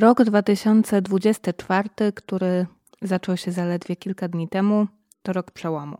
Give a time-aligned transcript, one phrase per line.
[0.00, 2.66] Rok 2024, który
[3.02, 4.86] zaczął się zaledwie kilka dni temu,
[5.22, 5.98] to rok przełomu.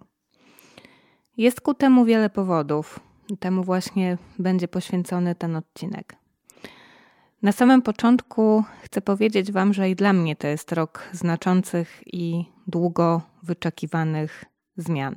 [1.37, 3.01] Jest ku temu wiele powodów.
[3.41, 6.17] Temu właśnie będzie poświęcony ten odcinek.
[7.43, 12.45] Na samym początku chcę powiedzieć Wam, że i dla mnie to jest rok znaczących i
[12.67, 14.45] długo wyczekiwanych
[14.77, 15.15] zmian.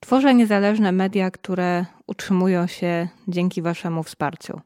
[0.00, 4.60] Tworzę niezależne media, które utrzymują się dzięki Waszemu wsparciu.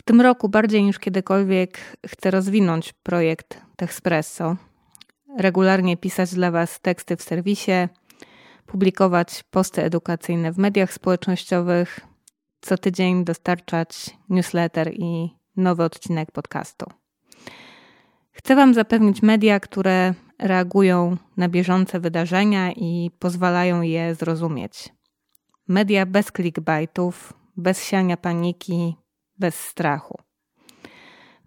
[0.00, 4.56] W tym roku bardziej niż kiedykolwiek chcę rozwinąć projekt Techspresso,
[5.38, 7.88] regularnie pisać dla Was teksty w serwisie,
[8.66, 12.00] publikować posty edukacyjne w mediach społecznościowych,
[12.60, 16.86] co tydzień dostarczać newsletter i nowy odcinek podcastu.
[18.32, 24.88] Chcę Wam zapewnić media, które reagują na bieżące wydarzenia i pozwalają je zrozumieć.
[25.68, 28.96] Media bez clickbaitów, bez siania paniki,
[29.40, 30.18] bez strachu.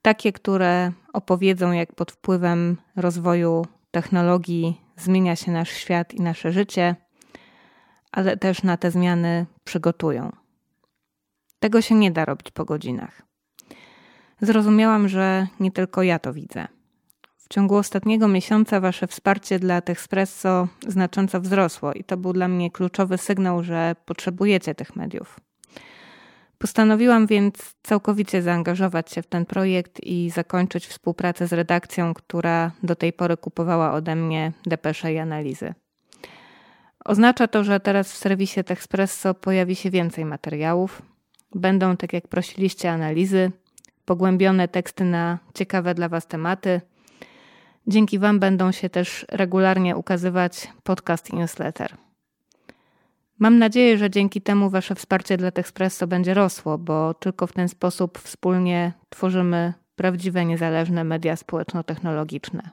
[0.02, 6.96] Takie, które opowiedzą, jak pod wpływem rozwoju technologii zmienia się nasz świat i nasze życie,
[8.12, 10.32] ale też na te zmiany przygotują.
[11.60, 13.22] Tego się nie da robić po godzinach.
[14.42, 16.68] Zrozumiałam, że nie tylko ja to widzę.
[17.38, 22.72] W ciągu ostatniego miesiąca Wasze wsparcie dla Techspresso znacząco wzrosło i to był dla mnie
[22.72, 25.40] kluczowy sygnał, że potrzebujecie tych mediów.
[26.64, 32.96] Postanowiłam więc całkowicie zaangażować się w ten projekt i zakończyć współpracę z redakcją, która do
[32.96, 35.74] tej pory kupowała ode mnie depesze i analizy.
[37.06, 41.02] Oznacza to, że teraz w serwisie Techspresso pojawi się więcej materiałów.
[41.56, 43.52] Będą, tak jak prosiliście, analizy,
[44.06, 46.82] pogłębione teksty na ciekawe dla Was tematy.
[47.88, 51.98] Dzięki Wam będą się też regularnie ukazywać podcast i newsletter.
[53.40, 57.70] Mam nadzieję, że dzięki temu Wasze wsparcie dla Techspresso będzie rosło, bo tylko w ten
[57.70, 62.70] sposób wspólnie tworzymy prawdziwe, niezależne media społeczno-technologiczne.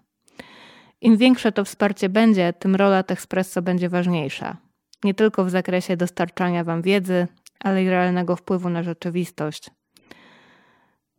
[1.01, 4.57] Im większe to wsparcie będzie, tym rola Techspresso będzie ważniejsza.
[5.05, 7.27] Nie tylko w zakresie dostarczania Wam wiedzy,
[7.61, 9.71] ale i realnego wpływu na rzeczywistość.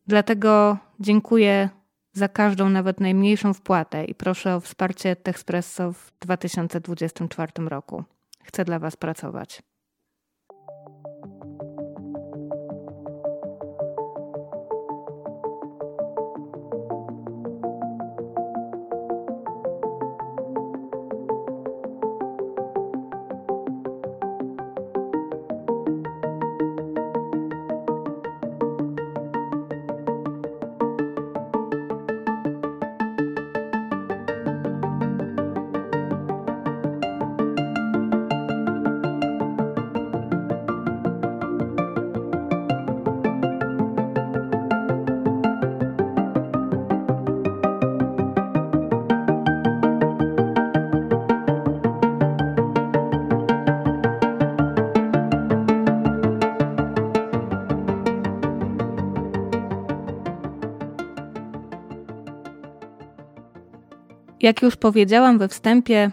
[0.08, 1.70] Dlatego dziękuję
[2.14, 8.04] za każdą, nawet najmniejszą wpłatę i proszę o wsparcie Techspresso w 2024 roku.
[8.44, 9.62] Chcę dla Was pracować.
[64.42, 66.12] Jak już powiedziałam we wstępie,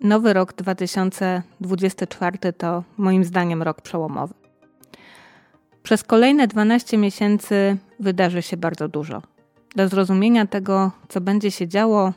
[0.00, 4.34] nowy rok 2024 to moim zdaniem rok przełomowy.
[5.82, 9.22] Przez kolejne 12 miesięcy wydarzy się bardzo dużo.
[9.76, 12.12] Do zrozumienia tego, co będzie się działo,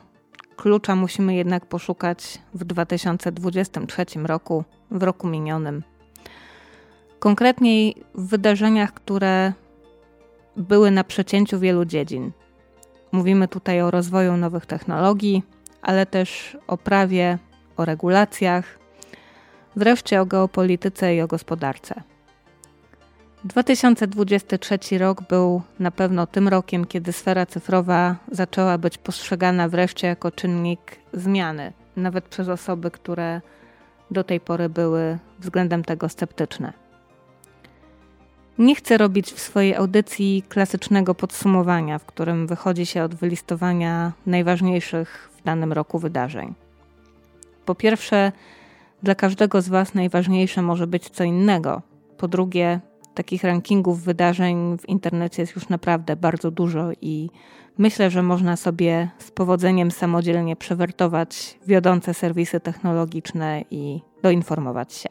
[0.56, 5.82] klucza musimy jednak poszukać w 2023 roku, w roku minionym.
[7.18, 9.52] Konkretniej w wydarzeniach, które
[10.56, 12.32] były na przecięciu wielu dziedzin.
[13.12, 15.42] Mówimy tutaj o rozwoju nowych technologii,
[15.84, 17.38] ale też o prawie,
[17.76, 18.78] o regulacjach,
[19.76, 22.02] wreszcie o geopolityce i o gospodarce.
[23.44, 30.30] 2023 rok był na pewno tym rokiem, kiedy sfera cyfrowa zaczęła być postrzegana wreszcie jako
[30.30, 33.40] czynnik zmiany, nawet przez osoby, które
[34.10, 36.72] do tej pory były względem tego sceptyczne.
[38.58, 45.33] Nie chcę robić w swojej audycji klasycznego podsumowania, w którym wychodzi się od wylistowania najważniejszych
[45.44, 46.54] danym roku wydarzeń.
[47.64, 48.32] Po pierwsze,
[49.02, 51.82] dla każdego z Was najważniejsze może być co innego.
[52.16, 52.80] Po drugie,
[53.14, 57.30] takich rankingów wydarzeń w internecie jest już naprawdę bardzo dużo i
[57.78, 65.08] myślę, że można sobie z powodzeniem samodzielnie przewertować wiodące serwisy technologiczne i doinformować się.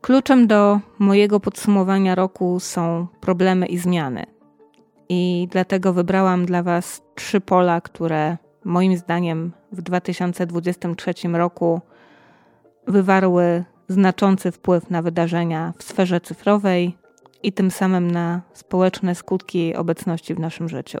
[0.00, 4.39] Kluczem do mojego podsumowania roku są problemy i zmiany.
[5.12, 11.80] I dlatego wybrałam dla Was trzy pola, które moim zdaniem w 2023 roku
[12.86, 16.96] wywarły znaczący wpływ na wydarzenia w sferze cyfrowej,
[17.42, 20.98] i tym samym na społeczne skutki jej obecności w naszym życiu.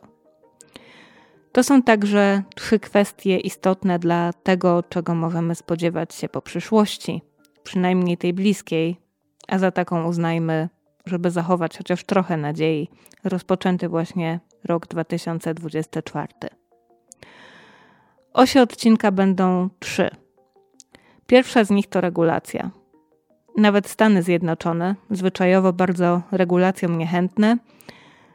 [1.52, 7.22] To są także trzy kwestie istotne dla tego, czego możemy spodziewać się po przyszłości,
[7.62, 8.96] przynajmniej tej bliskiej,
[9.48, 10.68] a za taką uznajmy,
[11.10, 12.88] żeby zachować chociaż trochę nadziei,
[13.24, 16.26] rozpoczęty właśnie rok 2024.
[18.32, 20.10] Osie odcinka będą trzy.
[21.26, 22.70] Pierwsza z nich to regulacja.
[23.56, 27.56] Nawet Stany Zjednoczone, zwyczajowo bardzo regulacją niechętne,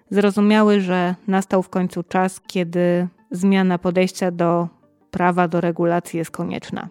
[0.09, 4.67] zrozumiały, że nastał w końcu czas, kiedy zmiana podejścia do
[5.11, 6.89] prawa do regulacji jest konieczna.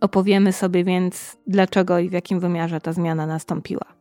[0.00, 3.97] Opowiemy sobie więc, dlaczego i w jakim wymiarze ta zmiana nastąpiła.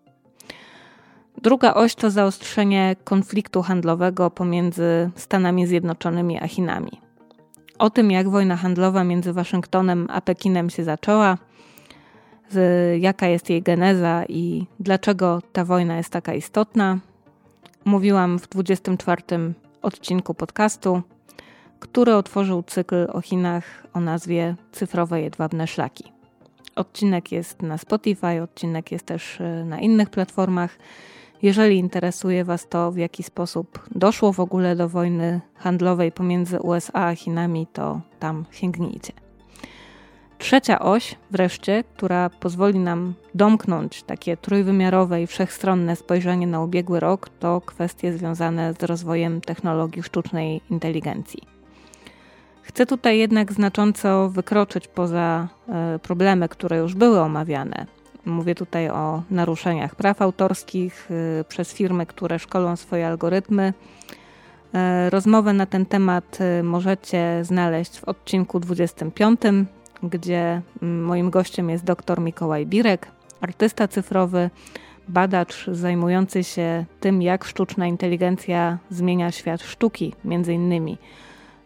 [1.41, 6.91] Druga oś to zaostrzenie konfliktu handlowego pomiędzy Stanami Zjednoczonymi a Chinami.
[7.79, 11.37] O tym, jak wojna handlowa między Waszyngtonem a Pekinem się zaczęła,
[12.99, 16.99] jaka jest jej geneza i dlaczego ta wojna jest taka istotna,
[17.85, 19.21] mówiłam w 24
[19.81, 21.01] odcinku podcastu,
[21.79, 26.03] który otworzył cykl o Chinach o nazwie Cyfrowe Jedwabne Szlaki.
[26.75, 30.77] Odcinek jest na Spotify, odcinek jest też e, na innych platformach.
[31.41, 37.05] Jeżeli interesuje Was to, w jaki sposób doszło w ogóle do wojny handlowej pomiędzy USA
[37.05, 39.13] a Chinami, to tam sięgnijcie.
[40.37, 47.29] Trzecia oś, wreszcie, która pozwoli nam domknąć takie trójwymiarowe i wszechstronne spojrzenie na ubiegły rok,
[47.29, 51.41] to kwestie związane z rozwojem technologii sztucznej inteligencji.
[52.61, 57.85] Chcę tutaj jednak znacząco wykroczyć poza e, problemy, które już były omawiane.
[58.27, 63.73] Mówię tutaj o naruszeniach praw autorskich e, przez firmy, które szkolą swoje algorytmy.
[64.73, 69.41] E, rozmowę na ten temat możecie znaleźć w odcinku 25
[70.03, 73.07] gdzie mm, moim gościem jest dr Mikołaj Birek,
[73.41, 74.49] artysta cyfrowy,
[75.07, 80.97] badacz zajmujący się tym, jak sztuczna inteligencja zmienia świat sztuki, między innymi,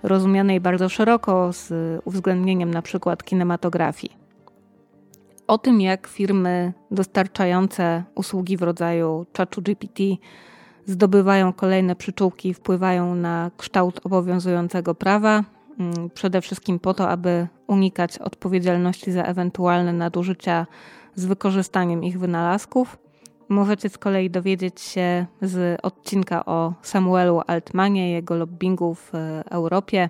[0.04, 1.72] rozumianej bardzo szeroko z
[2.06, 4.21] uwzględnieniem na przykład kinematografii.
[5.52, 10.00] O tym, jak firmy dostarczające usługi w rodzaju ChatGPT
[10.86, 15.44] zdobywają kolejne przyczółki i wpływają na kształt obowiązującego prawa,
[15.82, 20.68] Mm, przede wszystkim po to, aby unikać odpowiedzialności za ewentualne nadużycia
[21.16, 22.98] z wykorzystaniem ich wynalazków.
[23.50, 30.10] Możecie z kolei dowiedzieć się z odcinka o Samuelu Altmanie, jego lobbingu w e, Europie.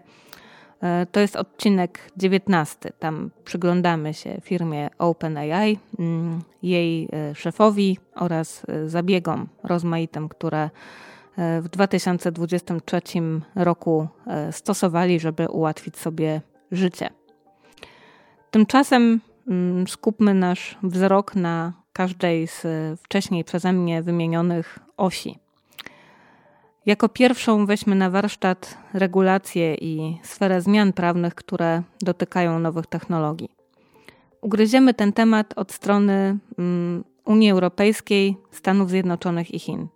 [0.83, 2.91] E, to jest odcinek 19.
[2.99, 10.69] Tam przyglądamy się firmie OpenAI, mm, jej e, szefowi oraz zabiegom rozmaitym, które
[11.61, 13.01] w 2023
[13.55, 16.41] roku e, stosowali, żeby ułatwić sobie
[16.71, 17.09] życie.
[18.51, 25.39] Tymczasem mm, skupmy nasz wzrok na każdej z e, wcześniej przeze mnie wymienionych osi.
[26.85, 33.49] Jako pierwszą weźmy na warsztat regulacje i sferę zmian prawnych, które dotykają nowych technologii.
[34.41, 39.87] Ugryziemy ten temat od strony mm, Unii Europejskiej, Stanów Zjednoczonych i Chin.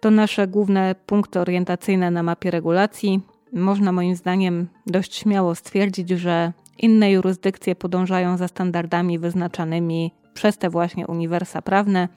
[0.00, 3.20] To nasze główne punkty orientacyjne na mapie regulacji.
[3.52, 10.70] Można moim zdaniem dość śmiało stwierdzić, że inne jurysdykcje podążają za standardami wyznaczanymi przez te
[10.70, 12.08] właśnie uniwersa prawne,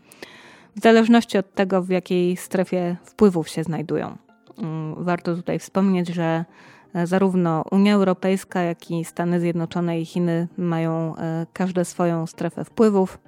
[0.75, 4.17] w zależności od tego, w jakiej strefie wpływów się znajdują.
[4.57, 6.45] Mm, warto tutaj wspomnieć, że
[6.93, 12.65] e, zarówno Unia Europejska, jak i Stany Zjednoczone i Chiny mają e, każde swoją strefę
[12.65, 13.19] wpływów.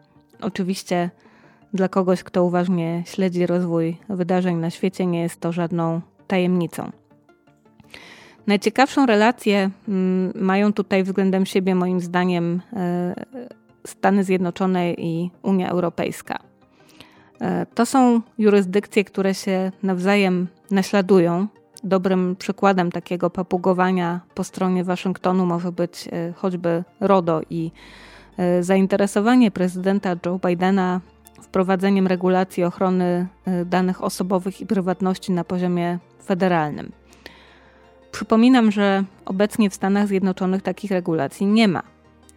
[0.42, 1.10] Oczywiście
[1.74, 6.92] dla kogoś, kto uważnie śledzi rozwój wydarzeń na świecie, nie jest to żadną tajemnicą.
[8.48, 13.16] Najciekawszą relację mm, mają tutaj względem siebie, moim zdaniem, e,
[13.88, 16.40] Stany Zjednoczone i Unia Europejska.
[17.42, 21.48] E, to są jurysdykcje, które się nawzajem naśladują.
[21.84, 27.72] Dobrym przykładem takiego papugowania po stronie Waszyngtonu może być e, choćby RODO i
[28.62, 31.02] zainteresowanie prezydenta Joe Bidena
[31.42, 33.28] wprowadzeniem regulacji ochrony
[33.66, 36.92] danych osobowych i prywatności na poziomie federalnym.
[38.12, 41.84] Przypominam, że obecnie w Stanach Zjednoczonych takich regulacji nie ma.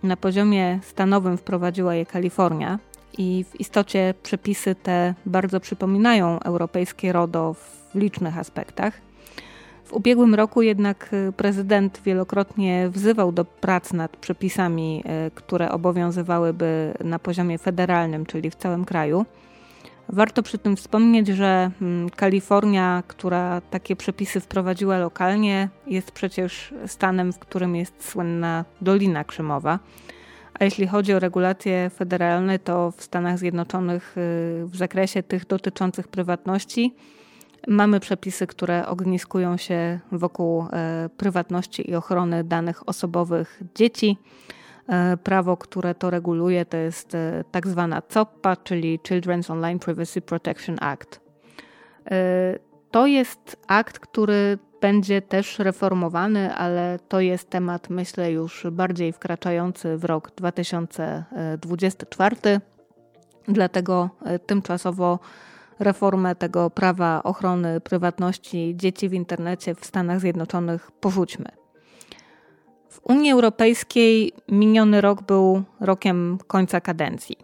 [0.03, 2.79] Na poziomie stanowym wprowadziła je Kalifornia
[3.19, 9.01] i w istocie przepisy te bardzo przypominają europejskie RODO w licznych aspektach.
[9.85, 16.95] W ubiegłym roku jednak y, prezydent wielokrotnie wzywał do prac nad przepisami, y, które obowiązywałyby
[17.05, 19.27] na poziomie federalnym, czyli w całym kraju.
[20.09, 27.33] Warto przy tym wspomnieć, że mm, Kalifornia, która takie przepisy wprowadziła lokalnie, jest przecież stanem,
[27.33, 29.79] w którym jest słynna Dolina Krzemowa,
[30.59, 34.13] A jeśli chodzi o regulacje federalne, to w Stanach Zjednoczonych
[34.65, 36.95] w zakresie tych dotyczących prywatności
[37.69, 40.67] mamy przepisy, które ogniskują się wokół
[41.17, 44.19] prywatności i ochrony danych osobowych dzieci.
[44.89, 50.21] E, prawo, które to reguluje, to jest e, tak zwana COPPA, czyli Children's Online Privacy
[50.21, 51.21] Protection Act.
[52.11, 52.59] E,
[52.91, 59.97] to jest akt, który będzie też reformowany, ale to jest temat, myślę, już bardziej wkraczający
[59.97, 62.37] w rok 2024.
[63.49, 64.11] Dlatego
[64.47, 65.19] tymczasowo
[65.79, 71.49] reformę tego prawa ochrony prywatności dzieci w internecie w Stanach Zjednoczonych porzućmy.
[72.89, 77.37] W Unii Europejskiej miniony rok był rokiem końca kadencji.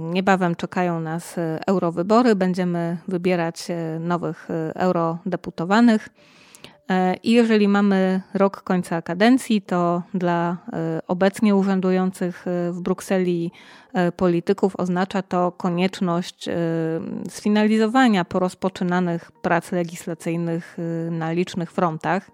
[0.00, 6.08] Niebawem czekają nas e, eurowybory, będziemy wybierać e, nowych e, eurodeputowanych.
[7.22, 10.56] I jeżeli mamy rok końca kadencji, to dla
[11.08, 13.52] obecnie urzędujących w Brukseli
[14.16, 16.48] polityków oznacza to konieczność
[17.28, 20.76] sfinalizowania porozpoczynanych prac legislacyjnych
[21.10, 22.30] na licznych frontach.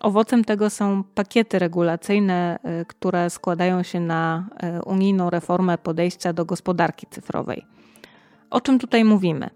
[0.00, 4.46] Owocem tego są pakiety regulacyjne, które składają się na
[4.86, 7.66] unijną reformę podejścia do gospodarki cyfrowej.
[8.50, 9.50] O czym tutaj mówimy?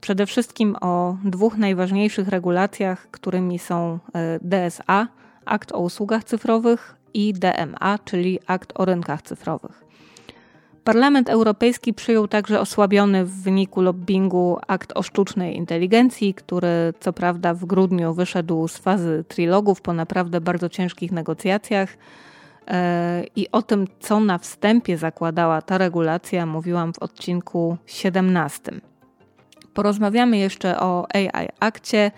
[0.00, 5.08] Przede wszystkim o dwóch najważniejszych regulacjach, którymi są y, DSA,
[5.44, 9.84] Akt o usługach cyfrowych i DMA, czyli Akt o rynkach cyfrowych.
[10.84, 17.54] Parlament Europejski przyjął także osłabiony w wyniku lobbingu akt o sztucznej inteligencji, który co prawda
[17.54, 21.96] w grudniu wyszedł z fazy trilogów po naprawdę bardzo ciężkich negocjacjach.
[22.68, 28.89] E, I o tym, co na wstępie zakładała ta regulacja, mówiłam w odcinku 17.
[29.74, 32.10] Porozmawiamy jeszcze o AI Akcie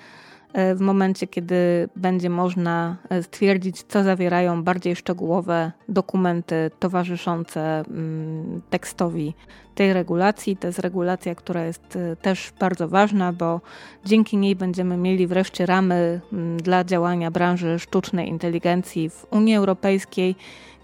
[0.52, 8.62] E, w momencie, kiedy będzie można e, stwierdzić, co zawierają bardziej szczegółowe dokumenty towarzyszące mm,
[8.70, 9.34] tekstowi
[9.74, 10.56] tej regulacji.
[10.56, 13.60] To jest regulacja, która jest e, też bardzo ważna, bo
[14.04, 20.36] dzięki niej będziemy mieli wreszcie ramy mm, dla działania branży sztucznej inteligencji w Unii Europejskiej.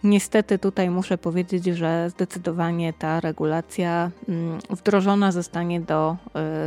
[0.05, 6.17] Niestety tutaj muszę powiedzieć, że zdecydowanie ta regulacja mm, wdrożona zostanie do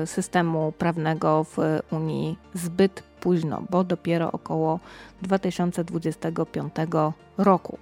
[0.04, 1.58] y, systemu prawnego w
[1.92, 4.80] Unii zbyt późno, bo dopiero około
[5.22, 6.74] 2025
[7.38, 7.78] roku.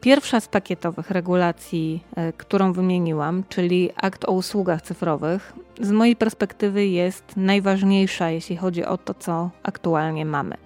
[0.00, 6.86] Pierwsza z pakietowych regulacji, y, którą wymieniłam, czyli akt o usługach cyfrowych, z mojej perspektywy
[6.86, 10.56] jest najważniejsza, jeśli chodzi o to, co aktualnie mamy.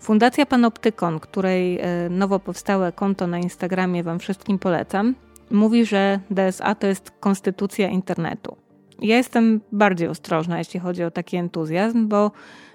[0.00, 5.14] Fundacja Panoptykon, której e, nowo powstałe konto na Instagramie Wam wszystkim polecam,
[5.50, 8.56] mówi, że DSA to jest konstytucja internetu.
[9.02, 12.30] Ja jestem bardziej ostrożna, jeśli chodzi o taki entuzjazm, bo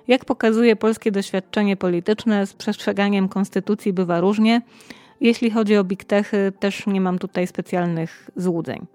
[0.08, 4.62] jak pokazuje polskie doświadczenie polityczne, z przestrzeganiem konstytucji bywa różnie.
[5.22, 8.86] Jeśli chodzi o big techy, też nie mam tutaj specjalnych złudzeń.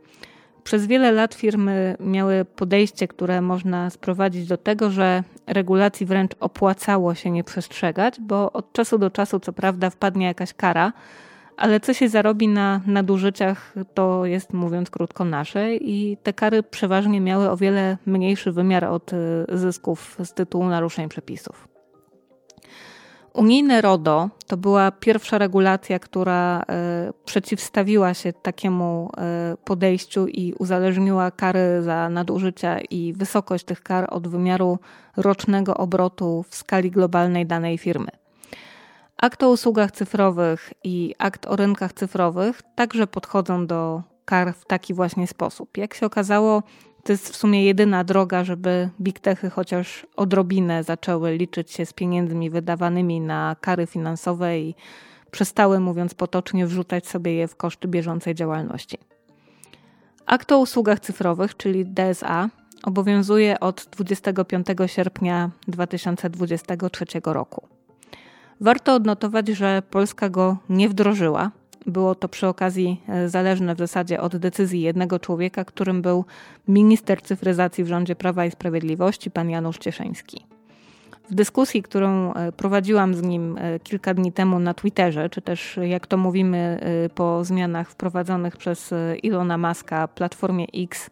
[0.69, 7.15] Przez wiele lat firmy miały podejście, które można sprowadzić do tego, że regulacji wręcz opłacało
[7.15, 10.93] się nie przestrzegać, bo od czasu do czasu, co prawda, wpadnie jakaś kara,
[11.57, 17.21] ale co się zarobi na nadużyciach, to jest mówiąc krótko nasze, i te kary przeważnie
[17.21, 19.11] miały o wiele mniejszy wymiar od
[19.49, 21.68] zysków z tytułu naruszeń przepisów.
[23.39, 31.31] Unijne RODO to była pierwsza regulacja, która e, przeciwstawiła się takiemu e, podejściu i uzależniła
[31.31, 34.79] kary za nadużycia i wysokość tych kar od wymiaru
[35.17, 38.09] rocznego obrotu w skali globalnej danej firmy.
[39.17, 44.95] Akt o usługach cyfrowych i akt o rynkach cyfrowych także podchodzą do kar w taki
[44.95, 45.77] właśnie sposób.
[45.77, 46.63] Jak się okazało,
[47.09, 51.93] to jest w sumie jedyna droga, żeby big techy chociaż odrobinę zaczęły liczyć się z
[51.93, 54.75] pieniędzmi wydawanymi na kary finansowe i
[55.31, 58.99] przestały, mówiąc potocznie, wrzucać sobie je w koszty bieżącej działalności.
[60.27, 62.51] Akt o usługach cyfrowych, czyli DSA,
[62.83, 67.69] obowiązuje od 25 sierpnia 2023 roku.
[68.61, 71.51] Warto odnotować, że Polska go nie wdrożyła,
[71.89, 76.25] było to przy okazji e, zależne w zasadzie od decyzji jednego człowieka, którym był
[76.69, 80.47] minister cyfryzacji w rządzie Prawa i Sprawiedliwości, pan Janusz Cieszyński.
[81.31, 85.79] W dyskusji, którą e, prowadziłam z nim e, kilka dni temu na Twitterze, czy też
[85.83, 86.81] jak to mówimy
[87.15, 91.11] po zmianach wprowadzonych przez Ilona Maska platformie X,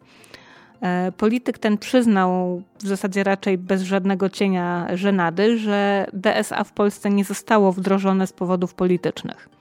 [1.17, 7.23] polityk ten przyznał w zasadzie raczej bez żadnego cienia żenady, że DSA w Polsce nie
[7.23, 9.56] zostało wdrożone z powodów politycznych.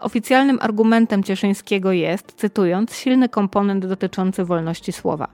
[0.00, 5.28] Oficjalnym argumentem Cieszyńskiego jest, cytując, silny komponent dotyczący wolności słowa.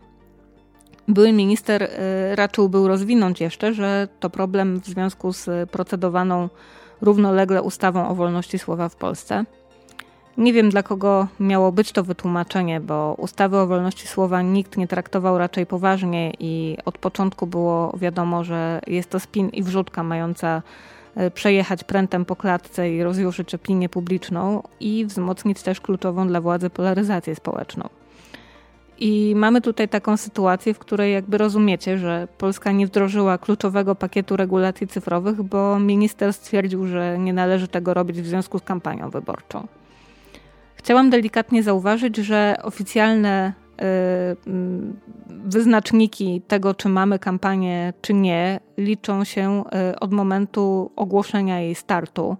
[1.08, 1.88] Były minister y,
[2.36, 6.48] raczył był rozwinąć jeszcze, że to problem w związku z procedowaną
[7.00, 9.44] równolegle ustawą o wolności słowa w Polsce.
[10.36, 14.88] Nie wiem, dla kogo miało być to wytłumaczenie, bo ustawy o wolności słowa nikt nie
[14.88, 20.62] traktował raczej poważnie i od początku było wiadomo, że jest to spin i wrzutka mająca
[21.34, 27.34] przejechać prętem po klatce i rozjuszyć opinię publiczną i wzmocnić też kluczową dla władzy polaryzację
[27.34, 27.88] społeczną.
[28.98, 34.36] I mamy tutaj taką sytuację, w której jakby rozumiecie, że Polska nie wdrożyła kluczowego pakietu
[34.36, 39.66] regulacji cyfrowych, bo minister stwierdził, że nie należy tego robić w związku z kampanią wyborczą.
[40.74, 43.52] Chciałam delikatnie zauważyć, że oficjalne
[45.28, 52.36] wyznaczniki tego, czy mamy kampanię, czy nie, liczą się y, od momentu ogłoszenia jej startu.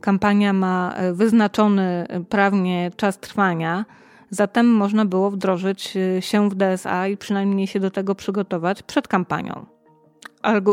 [0.00, 3.84] Kampania ma y, wyznaczony prawnie czas trwania,
[4.30, 9.66] zatem można było wdrożyć się w DSA i przynajmniej się do tego przygotować przed kampanią.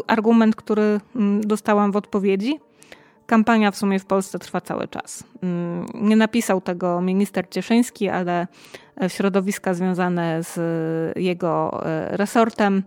[0.08, 2.60] Argument, który mm, dostałam w odpowiedzi–
[3.25, 5.24] Kampania w sumie w Polsce trwa cały czas.
[5.43, 8.48] Mm, nie napisał tego minister Cieszyński, ale
[9.08, 10.58] środowiska związane z
[11.18, 12.84] jego e, resortem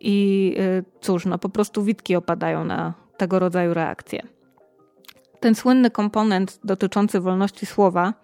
[0.00, 4.22] i e, cóż, no po prostu witki opadają na tego rodzaju reakcje.
[5.40, 8.14] Ten słynny komponent dotyczący wolności słowa,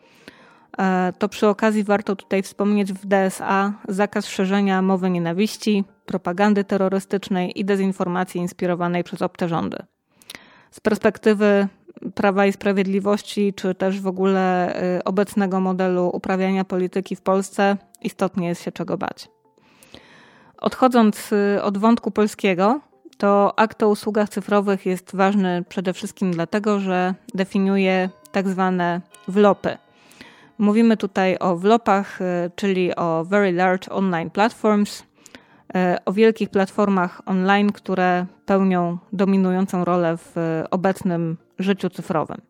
[0.79, 7.61] e, to przy okazji warto tutaj wspomnieć w DSA zakaz szerzenia mowy nienawiści, propagandy terrorystycznej
[7.61, 9.79] i dezinformacji inspirowanej przez obce rządy
[10.75, 11.69] z perspektywy
[12.15, 18.49] Prawa i Sprawiedliwości, czy też w ogóle y, obecnego modelu uprawiania polityki w Polsce, istotnie
[18.49, 19.29] jest się czego bać.
[20.59, 22.81] Odchodząc y, od wątku polskiego,
[23.19, 29.79] to akt o usługach cyfrowych jest ważny przede wszystkim dlatego, że definiuje tak zwane wlopy.
[30.59, 32.25] Mówimy tutaj o wlopach, y,
[32.57, 35.03] czyli o Very Large Online Platforms–
[36.05, 42.41] o wielkich platformach online, które pełnią dominującą rolę w obecnym życiu cyfrowym.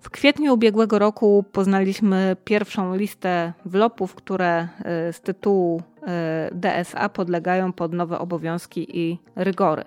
[0.00, 7.72] W kwietniu ubiegłego roku poznaliśmy pierwszą listę wlopów, które e, z tytułu e, DSA podlegają
[7.72, 9.84] pod nowe obowiązki i rygory.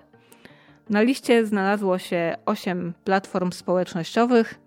[0.90, 4.60] Na liście znalazło się 8 platform społecznościowych.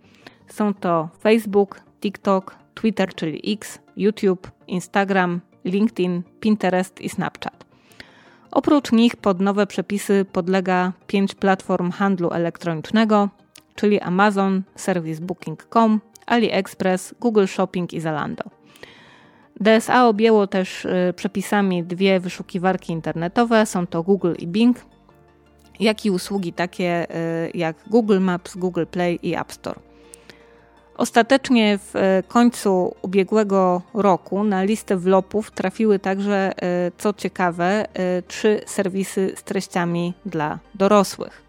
[0.47, 7.65] Są to Facebook, TikTok, Twitter, czyli X, YouTube, Instagram, LinkedIn, Pinterest i Snapchat.
[8.51, 13.29] Oprócz nich pod nowe przepisy podlega pięć platform handlu elektronicznego,
[13.75, 18.43] czyli Amazon, serwis Booking.com, AliExpress, Google Shopping i Zalando.
[19.59, 24.77] DSA objęło też y, przepisami dwie wyszukiwarki internetowe, są to Google i Bing,
[25.79, 29.79] jak i usługi takie y, jak Google Maps, Google Play i App Store.
[30.97, 36.51] Ostatecznie w e, końcu ubiegłego roku na listę wlopów trafiły także,
[36.97, 37.85] co ciekawe,
[38.27, 41.42] trzy serwisy z treściami dla dorosłych.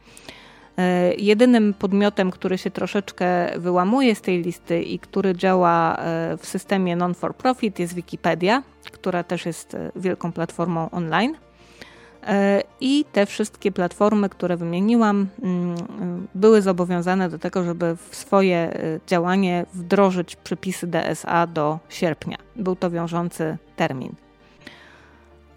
[1.18, 5.96] Jedynym podmiotem, który się troszeczkę wyłamuje z tej listy i który działa
[6.38, 11.36] w systemie non-for-profit jest Wikipedia, która też jest wielką platformą online.
[12.26, 15.76] E, I te wszystkie platformy, które wymieniłam, mm,
[16.34, 22.36] były zobowiązane do tego, żeby w swoje e, działanie wdrożyć przepisy DSA do sierpnia.
[22.56, 24.23] Był to wiążący termin.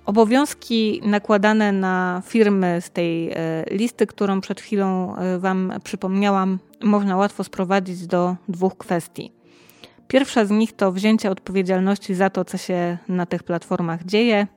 [0.07, 3.35] Obowiązki nakładane na firmy z tej e,
[3.71, 9.31] listy, którą przed chwilą Wam przypomniałam, można łatwo sprowadzić do dwóch kwestii.
[10.07, 14.47] Pierwsza z nich to wzięcie odpowiedzialności za to, co się na tych platformach dzieje,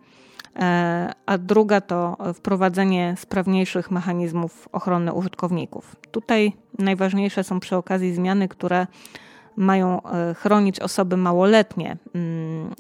[0.57, 5.97] E, a druga to wprowadzenie sprawniejszych mechanizmów ochrony użytkowników.
[6.11, 8.87] Tutaj najważniejsze są przy okazji zmiany, które
[9.61, 11.97] mają e, chronić osoby małoletnie.
[12.15, 12.75] Mm,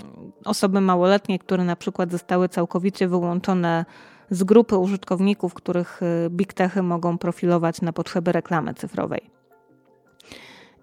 [0.44, 3.84] osoby małoletnie, które na przykład zostały całkowicie wyłączone
[4.30, 9.30] z grupy użytkowników, których e, big techy mogą profilować na potrzeby reklamy cyfrowej.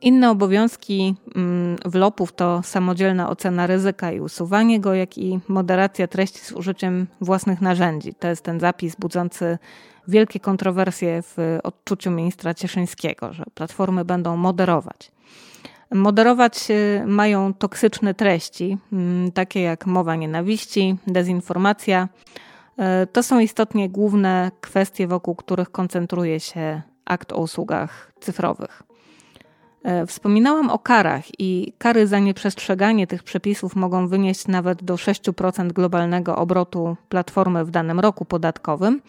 [0.02, 6.40] Inne obowiązki mm, wlopów to samodzielna ocena ryzyka i usuwanie go, jak i moderacja treści
[6.40, 8.14] z użyciem własnych narzędzi.
[8.14, 9.58] To jest ten zapis budzący
[10.08, 15.12] wielkie kontrowersje w odczuciu ministra Cieszyńskiego, że platformy będą moderować.
[15.92, 22.08] Moderować y, mają toksyczne treści, mm, takie jak mowa nienawiści, dezinformacja.
[23.04, 28.84] Y, to są istotnie główne kwestie, wokół których koncentruje się akt o usługach cyfrowych.
[29.84, 35.74] E, wspominałam o karach i kary za nieprzestrzeganie tych przepisów mogą wynieść nawet do 6%
[35.74, 39.02] globalnego obrotu platformy w danym roku podatkowym,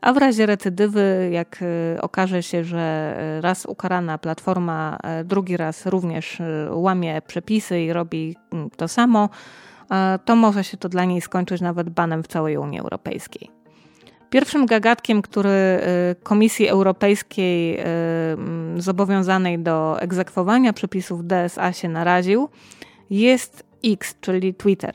[0.00, 5.86] a w razie recydywy, jak e, okaże się, że e, raz ukarana platforma drugi raz
[5.86, 9.28] również łamie przepisy i robi mm, to samo,
[10.24, 13.50] to może się to dla niej skończyć nawet banem w całej Unii Europejskiej.
[14.30, 15.80] Pierwszym gagatkiem, który
[16.22, 17.80] Komisji Europejskiej
[18.76, 22.48] zobowiązanej do egzekwowania przepisów DSA się naraził,
[23.10, 24.94] jest X, czyli Twitter.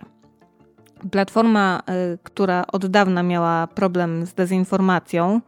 [1.11, 1.81] Platforma,
[2.23, 5.41] która od dawna miała problem z dezinformacją,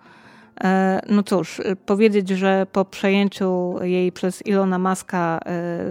[0.63, 5.39] E, no cóż, y, powiedzieć, że po przejęciu jej przez Ilona Maska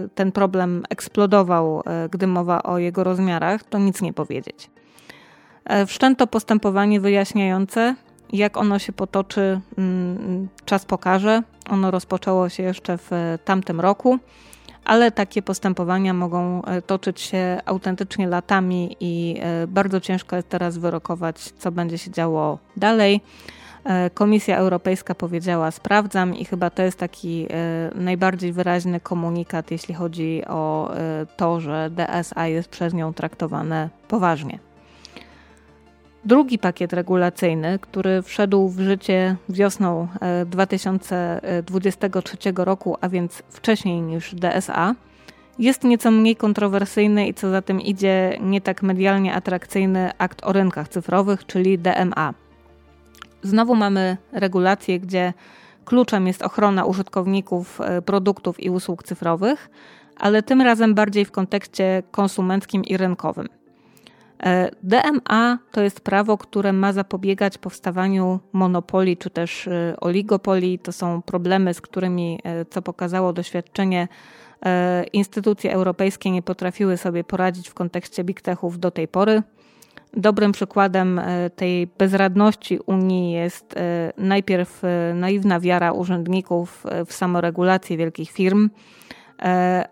[0.05, 4.69] y, ten problem eksplodował, y, gdy mowa o jego rozmiarach, to nic nie powiedzieć.
[5.87, 7.95] Wszczęto postępowanie wyjaśniające,
[8.33, 11.43] jak ono się potoczy, mm, czas pokaże.
[11.69, 14.19] Ono rozpoczęło się jeszcze w tamtym roku,
[14.87, 21.71] ale takie postępowania mogą toczyć się autentycznie latami i bardzo ciężko jest teraz wyrokować, co
[21.71, 23.21] będzie się działo dalej.
[23.87, 29.95] E, Komisja Europejska powiedziała: Sprawdzam, i chyba to jest taki e, najbardziej wyraźny komunikat, jeśli
[29.95, 34.59] chodzi o e, to, że DSA jest przez nią traktowane poważnie.
[36.27, 40.07] Drugi pakiet regulacyjny, który wszedł w życie wiosną
[40.45, 44.95] 2023 roku, a więc wcześniej niż DSA,
[45.59, 50.53] jest nieco mniej kontrowersyjny i co za tym idzie, nie tak medialnie atrakcyjny akt o
[50.53, 52.33] rynkach cyfrowych, czyli DMA.
[53.41, 55.33] Znowu mamy regulacje, gdzie
[55.85, 59.69] kluczem jest ochrona użytkowników e, produktów i usług cyfrowych,
[60.17, 63.56] ale tym razem bardziej w kontekście konsumenckim i rynkowym.
[64.43, 70.79] E, DMA to jest prawo, które ma zapobiegać powstawaniu monopolii czy też e, oligopolii.
[70.79, 74.07] To są problemy, z którymi, co pokazało doświadczenie,
[75.13, 79.43] instytucje europejskie nie potrafiły sobie poradzić w kontekście big techów do tej pory.
[80.13, 87.97] Dobrym przykładem e, tej bezradności Unii jest e, najpierw e, naiwna wiara urzędników w samoregulację
[87.97, 88.69] wielkich firm,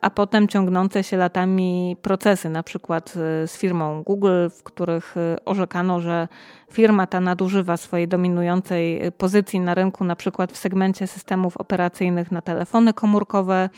[0.02, 3.14] a potem ciągnące się latami procesy, na przykład
[3.46, 6.28] z firmą Google, w których orzekano, że
[6.72, 12.42] firma ta nadużywa swojej dominującej pozycji na rynku, na przykład w segmencie systemów operacyjnych na
[12.42, 13.70] telefony komórkowe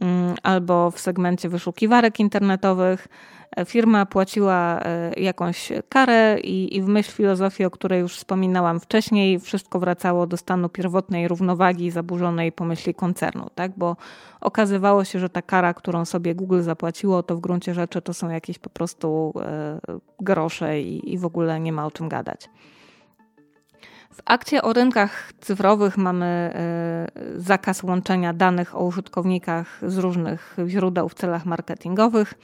[0.00, 3.08] mm, albo w segmencie wyszukiwarek internetowych
[3.64, 9.40] firma płaciła e, jakąś karę i, i w myśl filozofii, o której już wspominałam wcześniej,
[9.40, 13.72] wszystko wracało do stanu pierwotnej równowagi zaburzonej pomyśli koncernu, tak?
[13.76, 13.96] Bo
[14.40, 18.30] okazywało się, że ta kara, którą sobie Google zapłaciło, to w gruncie rzeczy to są
[18.30, 19.80] jakieś po prostu e,
[20.20, 22.48] grosze i, i w ogóle nie ma o czym gadać.
[24.20, 27.06] W akcie o rynkach cyfrowych mamy e,
[27.36, 32.34] zakaz łączenia danych o użytkownikach z różnych źródeł w celach marketingowych.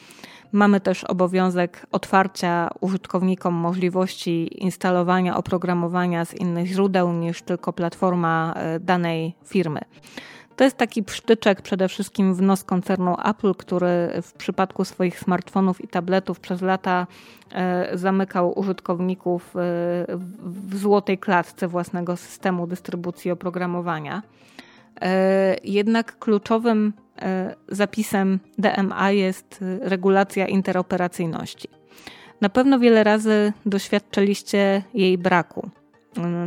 [0.52, 8.80] Mamy też obowiązek otwarcia użytkownikom możliwości instalowania oprogramowania z innych źródeł niż tylko platforma e,
[8.80, 9.80] danej firmy.
[10.57, 15.85] To jest taki psztyczek przede wszystkim w nos koncernu Apple, który w przypadku swoich smartfonów
[15.85, 17.07] i tabletów przez lata
[17.53, 19.61] e, zamykał użytkowników e,
[20.42, 24.23] w złotej klatce własnego systemu dystrybucji oprogramowania.
[25.64, 26.92] Jednak kluczowym
[27.23, 31.69] E, zapisem DMA jest e, regulacja interoperacyjności.
[32.40, 35.71] Na pewno wiele razy doświadczyliście jej braku.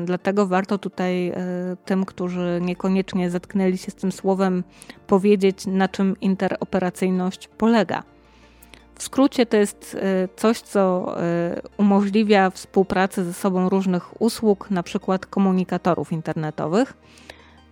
[0.06, 1.34] Dlatego warto tutaj
[1.86, 4.64] tym, którzy niekoniecznie zetknęli się z tym słowem,
[5.08, 8.04] powiedzieć, na czym interoperacyjność polega.
[8.96, 9.98] W skrócie to jest
[10.36, 11.14] coś, co
[11.78, 16.94] umożliwia współpracę ze sobą różnych usług, na przykład komunikatorów internetowych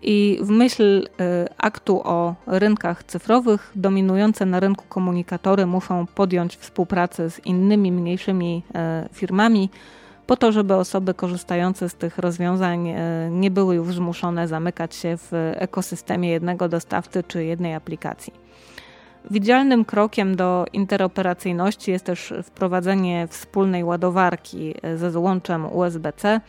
[0.02, 1.08] i w myśl y,
[1.58, 9.14] aktu o rynkach cyfrowych, dominujące na rynku komunikatory muszą podjąć współpracę z innymi mniejszymi y,
[9.14, 9.70] firmami,
[10.28, 12.96] po to, żeby osoby korzystające z tych rozwiązań y,
[13.32, 18.34] nie były już zmuszone zamykać się w ekosystemie jednego dostawcy czy jednej aplikacji.
[19.32, 26.42] Widzialnym krokiem do interoperacyjności jest też wprowadzenie wspólnej ładowarki ze złączem USB-C,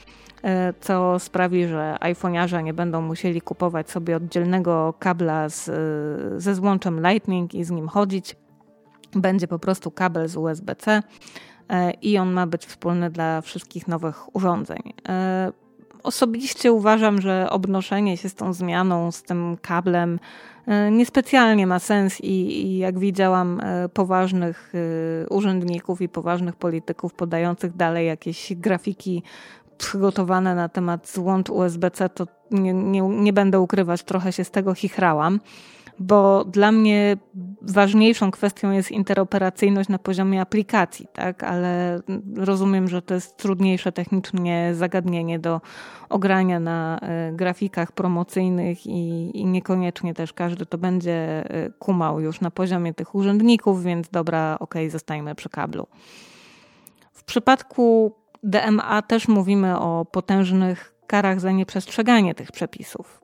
[0.43, 6.55] E, co sprawi, że iPhone'arze nie będą musieli kupować sobie oddzielnego kabla z, e, ze
[6.55, 8.37] złączem Lightning i z nim chodzić.
[9.13, 11.03] Będzie po prostu kabel z USB-C e,
[12.03, 14.93] i on ma być wspólny dla wszystkich nowych urządzeń.
[16.03, 20.21] Osobiście uważam, że obnoszenie się z tą zmianą, z tym kablem
[20.91, 23.61] niespecjalnie ma sens i, i, jak widziałam
[23.95, 24.73] poważnych
[25.31, 29.23] urzędników i poważnych polityków podających dalej jakieś grafiki
[29.79, 34.75] przygotowane na temat złącz USB-C, to nie, nie, nie będę ukrywać, trochę się z tego
[34.75, 35.41] chichrałam,
[35.99, 37.17] bo dla mnie
[37.63, 41.45] ważniejszą kwestią jest interoperacyjność na poziomie aplikacji, tak?
[41.45, 42.01] ale
[42.37, 45.61] rozumiem, że to jest trudniejsze technicznie zagadnienie do
[46.09, 52.41] ogrania na e, grafikach promocyjnych i, i niekoniecznie też każdy to będzie e, kumał już
[52.41, 55.87] na poziomie tych urzędników, więc dobra, okej, okay, zostajmy przy kablu.
[57.13, 63.21] W przypadku DMA też mówimy o potężnych karach za nieprzestrzeganie tych przepisów.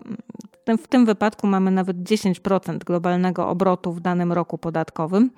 [0.67, 5.31] W tym wypadku mamy nawet 10% globalnego obrotu w danym roku podatkowym.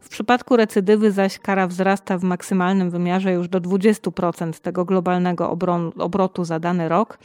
[0.00, 5.56] W przypadku recydywy zaś kara wzrasta w maksymalnym wymiarze już do 20% tego globalnego
[5.98, 7.18] obrotu za dany rok.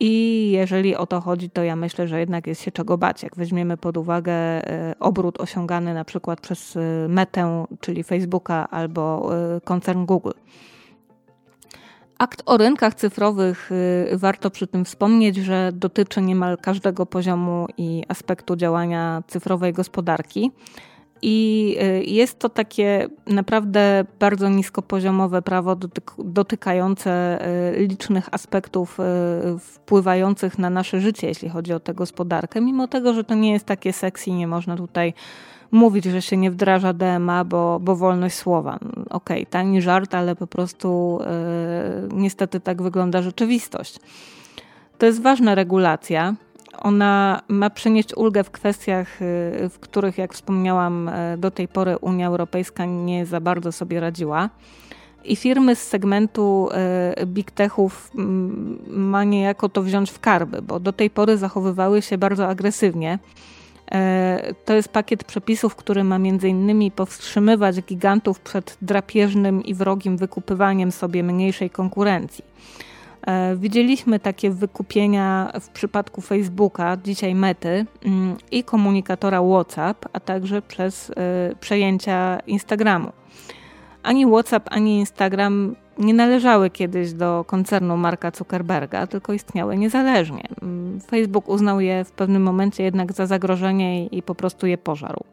[0.00, 3.22] I jeżeli o to chodzi, to ja myślę, że jednak jest się czego bać.
[3.22, 9.30] Jak weźmiemy pod uwagę e, obrót osiągany na przykład przez e, Metę, czyli Facebooka albo
[9.56, 10.32] e, koncern Google.
[12.18, 13.70] Akt o rynkach cyfrowych
[14.12, 20.52] warto przy tym wspomnieć, że dotyczy niemal każdego poziomu i aspektu działania cyfrowej gospodarki.
[21.22, 25.76] I y, jest to takie naprawdę bardzo niskopoziomowe prawo
[26.18, 27.38] dotykające
[27.74, 32.60] y, licznych aspektów y, wpływających na nasze życie, jeśli chodzi o tę gospodarkę.
[32.60, 35.14] Mimo tego, że to nie jest takie sexy, nie można tutaj
[35.70, 38.78] mówić, że się nie wdraża DMA, bo, bo wolność słowa.
[39.10, 41.18] Okej, okay, tani żart, ale po prostu
[42.12, 44.00] niestety tak wygląda rzeczywistość.
[44.98, 46.34] To jest ważna regulacja
[46.78, 51.96] ona ma przynieść ulgę w kwestiach, y, w których, jak wspomniałam, y, do tej pory
[51.96, 54.50] Unia Europejska nie za bardzo sobie radziła.
[55.24, 56.68] I firmy z segmentu
[57.26, 62.18] big techów mm, ma niejako to wziąć w karby, bo do tej pory zachowywały się
[62.18, 63.18] bardzo agresywnie.
[64.64, 70.92] To jest pakiet przepisów, który ma między innymi powstrzymywać gigantów przed drapieżnym i wrogim wykupywaniem
[70.92, 72.44] sobie mniejszej konkurencji.
[73.26, 80.62] E, widzieliśmy takie wykupienia w przypadku Facebooka, dzisiaj Mety mm, i komunikatora WhatsApp, a także
[80.62, 81.14] przez e,
[81.60, 83.12] przejęcia Instagramu.
[84.02, 90.48] Ani WhatsApp, ani Instagram nie należały kiedyś do koncernu Marka Zuckerberga, tylko istniały niezależnie.
[91.10, 95.24] Facebook uznał je w pewnym momencie jednak za zagrożenie i po prostu je pożarł.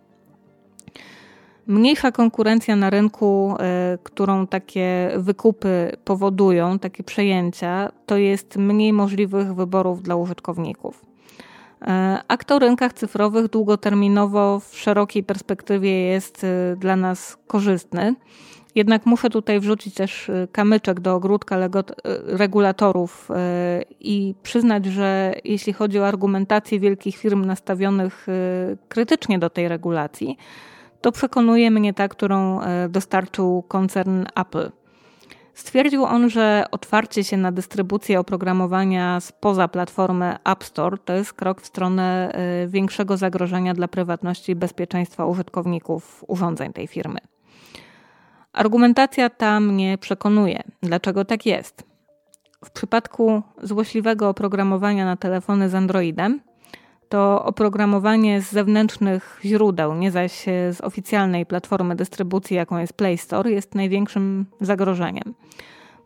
[1.68, 9.56] Mniejsza konkurencja na rynku, y, którą takie wykupy powodują, takie przejęcia, to jest mniej możliwych
[9.56, 11.02] wyborów dla użytkowników.
[11.02, 11.86] Y,
[12.28, 18.16] akt o rynkach cyfrowych długoterminowo w szerokiej perspektywie jest y, dla nas korzystny.
[18.76, 21.58] Jednak muszę tutaj wrzucić też kamyczek do ogródka
[22.26, 23.30] regulatorów
[24.00, 28.28] i przyznać, że jeśli chodzi o argumentację wielkich firm nastawionych
[28.90, 30.38] krytycznie do tej regulacji,
[31.02, 32.60] to przekonuje mnie ta, którą
[32.90, 34.72] dostarczył koncern Apple.
[35.54, 41.62] Stwierdził on, że otwarcie się na dystrybucję oprogramowania spoza platformy App Store to jest krok
[41.62, 42.36] w stronę
[42.68, 47.20] większego zagrożenia dla prywatności i bezpieczeństwa użytkowników urządzeń tej firmy.
[48.56, 50.64] Argumentacja ta mnie przekonuje.
[50.84, 51.84] Dlaczego tak jest?
[52.66, 56.42] W przypadku złośliwego oprogramowania na telefony z Androidem
[57.10, 63.52] to oprogramowanie z zewnętrznych źródeł, nie zaś z oficjalnej platformy dystrybucji, jaką jest Play Store,
[63.52, 65.34] jest największym zagrożeniem.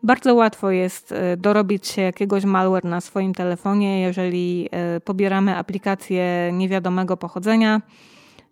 [0.02, 6.50] Bardzo łatwo jest e, dorobić się jakiegoś malware na swoim telefonie, jeżeli e, pobieramy aplikacje
[6.52, 7.80] niewiadomego pochodzenia.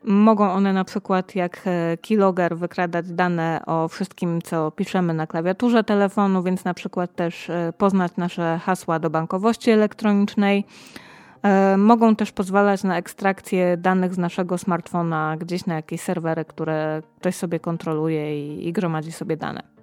[0.05, 5.85] Mogą one na przykład jak e, keylogger wykradać dane o wszystkim, co piszemy na klawiaturze
[5.85, 10.65] telefonu, więc na przykład też poznać nasze hasła do bankowości elektronicznej
[11.43, 17.03] E, mogą też pozwalać na ekstrakcję danych z naszego smartfona gdzieś na jakieś serwery, które
[17.21, 19.78] ktoś sobie kontroluje i, i gromadzi sobie dane.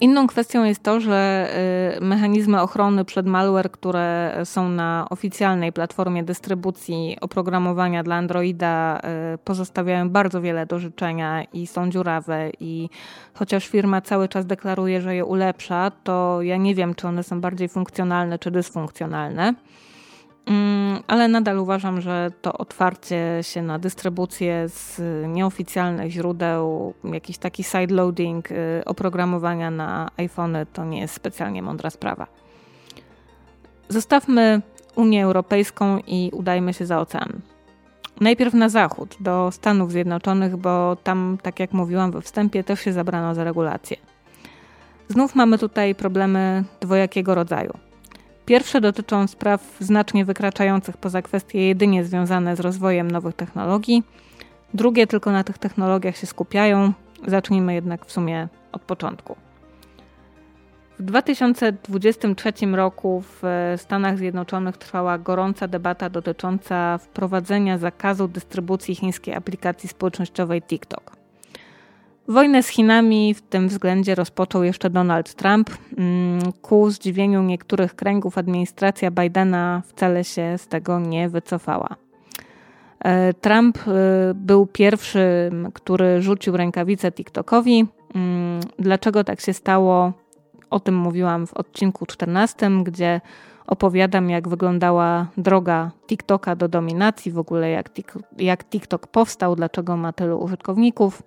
[0.00, 1.48] Inną kwestią jest to, że
[1.96, 9.38] e, mechanizmy ochrony przed malware, które są na oficjalnej platformie dystrybucji oprogramowania dla Androida, e,
[9.44, 12.50] pozostawiają bardzo wiele do życzenia i są dziurawe.
[12.60, 12.88] I
[13.34, 17.40] chociaż firma cały czas deklaruje, że je ulepsza, to ja nie wiem, czy one są
[17.40, 19.54] bardziej funkcjonalne czy dysfunkcjonalne.
[20.46, 27.64] Mm, ale nadal uważam, że to otwarcie się na dystrybucję z nieoficjalnych źródeł, jakiś taki
[27.64, 32.26] sideloading y, oprogramowania na iPhony to nie jest specjalnie mądra sprawa.
[33.88, 34.62] Zostawmy
[34.96, 37.40] Unię Europejską i udajmy się za ocean.
[38.20, 42.92] Najpierw na zachód, do Stanów Zjednoczonych, bo tam, tak jak mówiłam we wstępie, też się
[42.92, 43.96] zabrano za regulacje.
[45.08, 47.78] Znów mamy tutaj problemy dwojakiego rodzaju.
[48.46, 54.02] Pierwsze dotyczą spraw znacznie wykraczających poza kwestie jedynie związane z rozwojem nowych technologii.
[54.74, 56.92] Drugie tylko na tych technologiach się skupiają.
[57.26, 59.36] Zacznijmy jednak w sumie od początku.
[60.98, 63.42] W 2023 roku w
[63.76, 71.23] Stanach Zjednoczonych trwała gorąca debata dotycząca wprowadzenia zakazu dystrybucji chińskiej aplikacji społecznościowej TikTok.
[72.28, 75.70] Wojnę z Chinami w tym względzie rozpoczął jeszcze Donald Trump.
[75.98, 81.96] Mm, ku zdziwieniu niektórych kręgów administracja Bidena wcale się z tego nie wycofała.
[83.00, 83.90] E, Trump e,
[84.34, 87.86] był pierwszym, który rzucił rękawicę TikTokowi.
[88.14, 90.12] Mm, dlaczego tak się stało?
[90.70, 93.20] O tym mówiłam w odcinku 14, gdzie
[93.66, 97.90] opowiadam, jak wyglądała droga TikToka do dominacji, w ogóle jak,
[98.38, 101.22] jak TikTok powstał, dlaczego ma tylu użytkowników.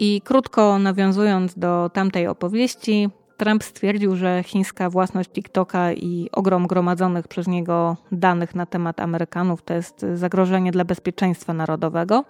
[0.00, 7.28] I krótko nawiązując do tamtej opowieści, Trump stwierdził, że chińska własność TikToka i ogrom gromadzonych
[7.28, 12.24] przez niego danych na temat Amerykanów to jest zagrożenie dla bezpieczeństwa narodowego,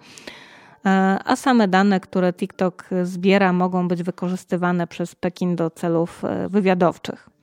[0.85, 0.89] e,
[1.25, 7.34] a same dane, które TikTok zbiera, mogą być wykorzystywane przez Pekin do celów e, wywiadowczych.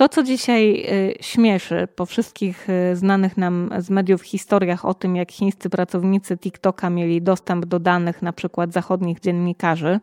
[0.00, 5.16] To, co dzisiaj y, śmieszy po wszystkich y, znanych nam z mediów historiach o tym,
[5.16, 10.00] jak chińscy pracownicy TikToka mieli dostęp do danych na przykład zachodnich dziennikarzy,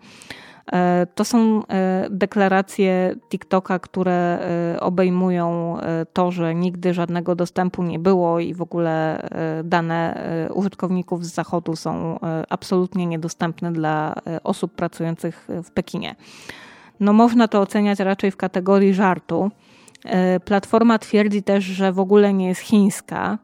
[0.72, 1.64] e, to są
[2.10, 4.40] deklaracje TikToka, które
[4.80, 5.78] obejmują
[6.14, 9.30] to, że nigdy żadnego dostępu nie było i w ogóle
[9.64, 16.16] dane użytkowników z Zachodu są absolutnie niedostępne dla osób pracujących w Pekinie.
[17.00, 19.52] No można to oceniać raczej w kategorii żartu.
[20.08, 23.38] E, Platforma twierdzi też, że w ogóle nie jest chińska.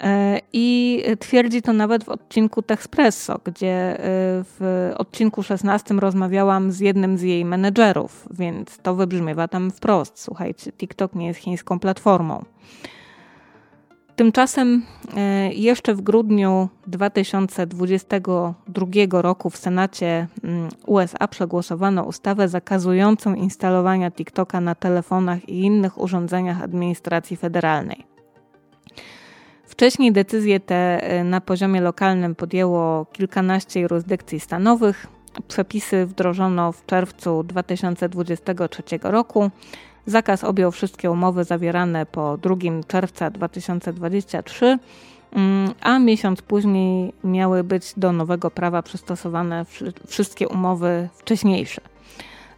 [0.00, 3.98] E, I twierdzi to nawet w odcinku Techspresso, gdzie e,
[4.44, 10.20] w odcinku 16 rozmawiałam z jednym z jej menedżerów, więc to wybrzmiewa tam wprost.
[10.20, 12.44] Słuchajcie, TikTok nie jest chińską platformą.
[14.18, 14.82] Tymczasem
[15.16, 24.60] e, jeszcze w grudniu 2022 roku w Senacie mm, USA przegłosowano ustawę zakazującą instalowania TikToka
[24.60, 28.06] na telefonach i innych urządzeniach administracji federalnej.
[29.64, 35.06] Wcześniej decyzje te e, na poziomie lokalnym podjęło kilkanaście jurysdykcji stanowych.
[35.48, 39.50] Przepisy wdrożono w czerwcu 2023 roku.
[40.08, 44.78] Zakaz objął wszystkie umowy zawierane po 2 czerwca 2023,
[45.32, 49.66] mm, a miesiąc później miały być do nowego prawa przystosowane
[50.06, 51.80] wszystkie umowy wcześniejsze.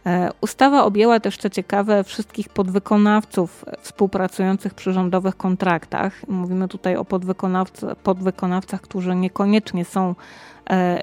[0.05, 6.27] E, ustawa objęła też, co ciekawe, wszystkich podwykonawców współpracujących przy rządowych kontraktach.
[6.27, 7.05] Mówimy tutaj o
[8.03, 10.15] podwykonawcach, którzy niekoniecznie są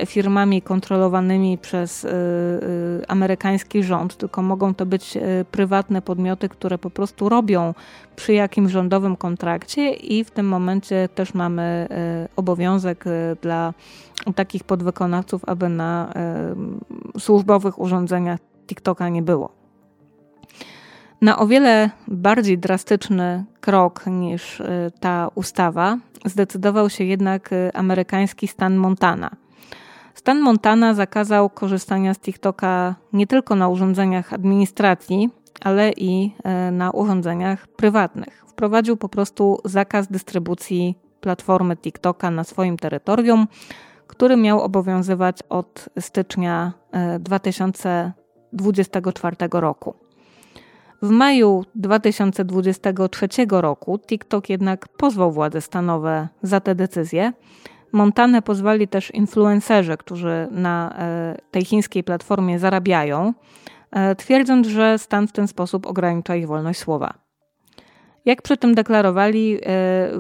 [0.07, 2.13] firmami kontrolowanymi przez e, e,
[3.09, 5.19] amerykański rząd, tylko mogą to być
[5.51, 7.75] prywatne podmioty, które po prostu robią
[8.17, 11.89] przy jakimś rządowym kontrakcie i w tym momencie też mamy
[12.37, 13.05] obowiązek
[13.43, 13.75] dla
[14.35, 16.13] takich podwykonawców, aby na
[17.19, 19.53] służbowych urządzeniach TikToka nie było.
[21.23, 24.63] Na o wiele bardziej drastyczny krok niż
[25.01, 29.31] ta ustawa zdecydował się jednak amerykański stan Montana–
[30.19, 36.91] Stan Montana zakazał korzystania z TikToka nie tylko na urządzeniach administracji, ale i e, na
[36.91, 38.45] urządzeniach prywatnych.
[38.47, 43.47] Wprowadził po prostu zakaz dystrybucji platformy TikToka na swoim terytorium,
[44.07, 46.73] który miał obowiązywać od stycznia
[47.21, 49.95] 2024 e, roku.
[51.03, 57.33] W maju 2023 roku TikTok jednak pozwał władze stanowe za tę decyzję,
[57.93, 63.35] Montanę pozwali też influencerzy, którzy na e, tej chińskiej platformie zarabiają,
[63.91, 67.15] e, twierdząc, że stan w ten sposób ogranicza ich wolność słowa.
[68.25, 70.11] Jak przy tym deklarowali, e,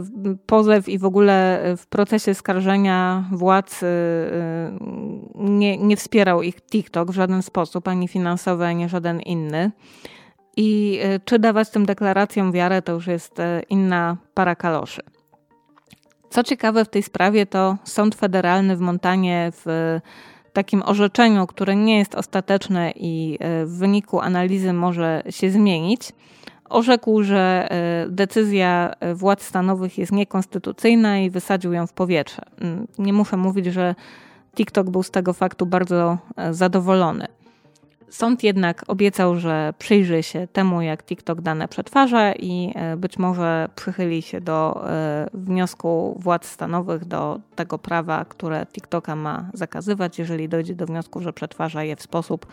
[0.46, 3.80] pozew i w ogóle w procesie skarżenia władz
[5.34, 9.70] nie, nie wspierał ich TikTok w żaden sposób, ani finansowy, ani żaden inny.
[10.56, 13.36] I czy dawać tym deklaracjom wiarę, to już jest
[13.68, 15.02] inna para kaloszy.
[16.30, 20.00] Co ciekawe w tej sprawie, to Sąd Federalny w Montanie w
[20.52, 26.12] takim orzeczeniu, które nie jest ostateczne i e, w wyniku analizy może się zmienić,
[26.68, 32.42] orzekł, że e, decyzja władz stanowych jest niekonstytucyjna i wysadził ją w powietrze.
[32.60, 33.94] Mm, nie muszę mówić, że
[34.56, 37.26] TikTok był z tego faktu bardzo e, zadowolony.
[38.10, 43.68] Sąd jednak obiecał, że przyjrzy się temu, jak TikTok dane przetwarza i e, być może
[43.74, 50.48] przychyli się do e, wniosku władz stanowych do tego prawa, które TikToka ma zakazywać, jeżeli
[50.48, 52.46] dojdzie do wniosku, że przetwarza je w sposób,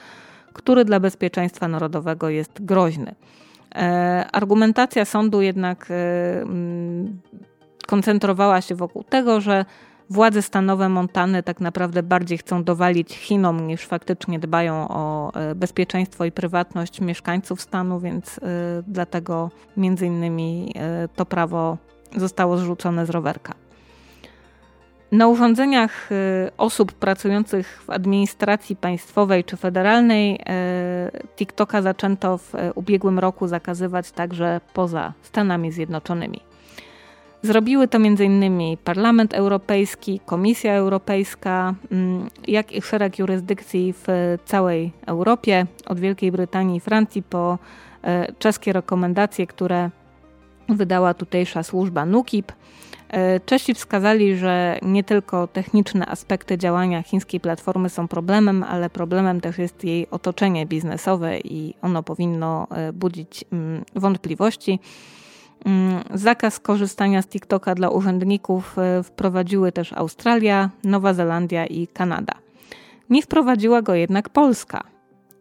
[0.53, 3.15] który dla bezpieczeństwa narodowego jest groźny.
[3.75, 5.89] E, argumentacja sądu jednak
[7.87, 9.65] koncentrowała się wokół tego, że
[10.09, 16.25] władze stanowe Montany tak naprawdę bardziej chcą dowalić Chinom niż faktycznie dbają o e, bezpieczeństwo
[16.25, 18.41] i prywatność mieszkańców stanu, więc e,
[18.87, 21.77] dlatego między innymi e, to prawo
[22.15, 23.53] zostało zrzucone z rowerka.
[25.11, 26.09] Na urządzeniach
[26.57, 30.39] osób pracujących w administracji państwowej czy federalnej
[31.35, 36.54] TikToka zaczęto w ubiegłym roku zakazywać także poza Stanami Zjednoczonymi.
[37.45, 38.77] Zrobiły to m.in.
[38.83, 46.77] Parlament Europejski, Komisja Europejska, mm, jak i szereg jurysdykcji w całej Europie, od Wielkiej Brytanii
[46.77, 47.57] i Francji po
[48.03, 49.89] e, czeskie rekomendacje, które
[50.69, 52.51] wydała tutejsza służba NUKIP.
[53.09, 59.41] E, Czesi wskazali, że nie tylko techniczne aspekty działania chińskiej platformy są problemem, ale problemem
[59.41, 64.79] też jest jej otoczenie biznesowe i ono powinno e, budzić mm, wątpliwości.
[65.65, 72.33] Mm, zakaz korzystania z TikToka dla urzędników e, wprowadziły też Australia, Nowa Zelandia i Kanada.
[73.09, 74.83] Nie wprowadziła go jednak Polska.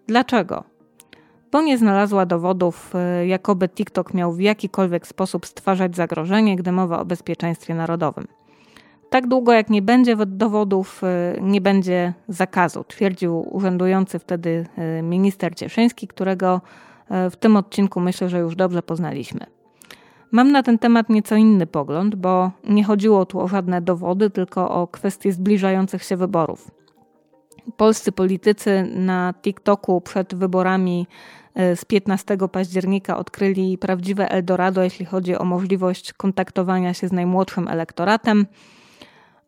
[0.07, 0.65] Dlaczego?
[1.53, 7.01] Bo nie znalazła dowodów, e, jakoby TikTok miał w jakikolwiek sposób stwarzać zagrożenie, gdy mowa
[7.01, 8.27] o bezpieczeństwie narodowym.
[9.11, 14.67] Tak długo jak nie będzie dowodów, e, nie będzie zakazu, twierdził urzędujący wtedy
[15.03, 16.61] minister Cieszyński, którego
[17.31, 19.54] w tym odcinku myślę, że już dobrze poznaliśmy.
[20.31, 24.71] Mam na ten temat nieco inny pogląd, bo nie chodziło tu o żadne dowody, tylko
[24.71, 26.71] o kwestie zbliżających się wyborów.
[27.77, 31.07] Polscy politycy na TikToku przed wyborami
[31.55, 37.69] e, z 15 października odkryli prawdziwe Eldorado, jeśli chodzi o możliwość kontaktowania się z najmłodszym
[37.69, 38.47] elektoratem.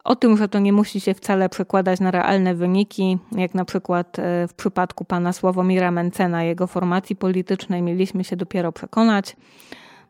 [0.05, 4.19] O tym, że to nie musi się wcale przekładać na realne wyniki, jak na przykład
[4.19, 9.37] e, w przypadku pana Sławomira Mencena, jego formacji politycznej, mieliśmy się dopiero przekonać.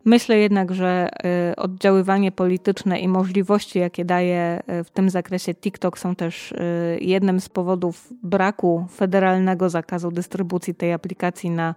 [0.07, 1.09] Myślę jednak, że
[1.52, 6.57] y, oddziaływanie polityczne i możliwości, jakie daje y, w tym zakresie TikTok, są też y,
[7.00, 11.74] jednym z powodów braku federalnego zakazu dystrybucji tej aplikacji na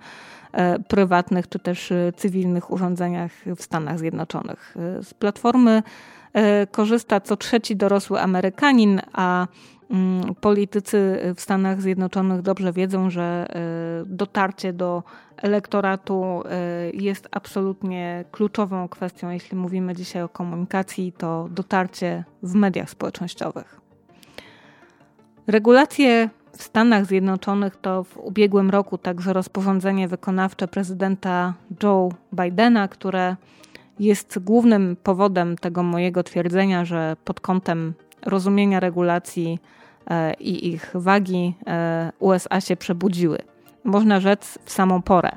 [0.87, 4.75] prywatnych czy też cywilnych urządzeniach w Stanach Zjednoczonych.
[5.01, 5.83] Z platformy
[6.71, 9.47] korzysta co trzeci dorosły Amerykanin, a
[10.41, 13.47] politycy w Stanach Zjednoczonych dobrze wiedzą, że
[14.05, 15.03] dotarcie do
[15.37, 16.43] elektoratu
[16.93, 23.81] y, jest absolutnie kluczową kwestią, jeśli mówimy dzisiaj o komunikacji, to dotarcie w mediach społecznościowych.
[25.47, 33.35] Regulacje w Stanach Zjednoczonych to w ubiegłym roku także rozporządzenie wykonawcze prezydenta Joe Bidena, które
[33.99, 37.93] jest głównym powodem tego mojego twierdzenia, że pod kątem
[38.25, 39.59] rozumienia regulacji
[40.39, 43.37] i ich wagi e, USA się przebudziły
[43.83, 45.31] można rzec, w samą porę.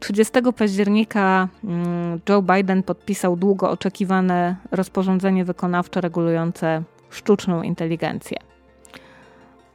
[0.00, 8.38] 30 października mm, Joe Biden podpisał długo oczekiwane rozporządzenie wykonawcze regulujące sztuczną inteligencję.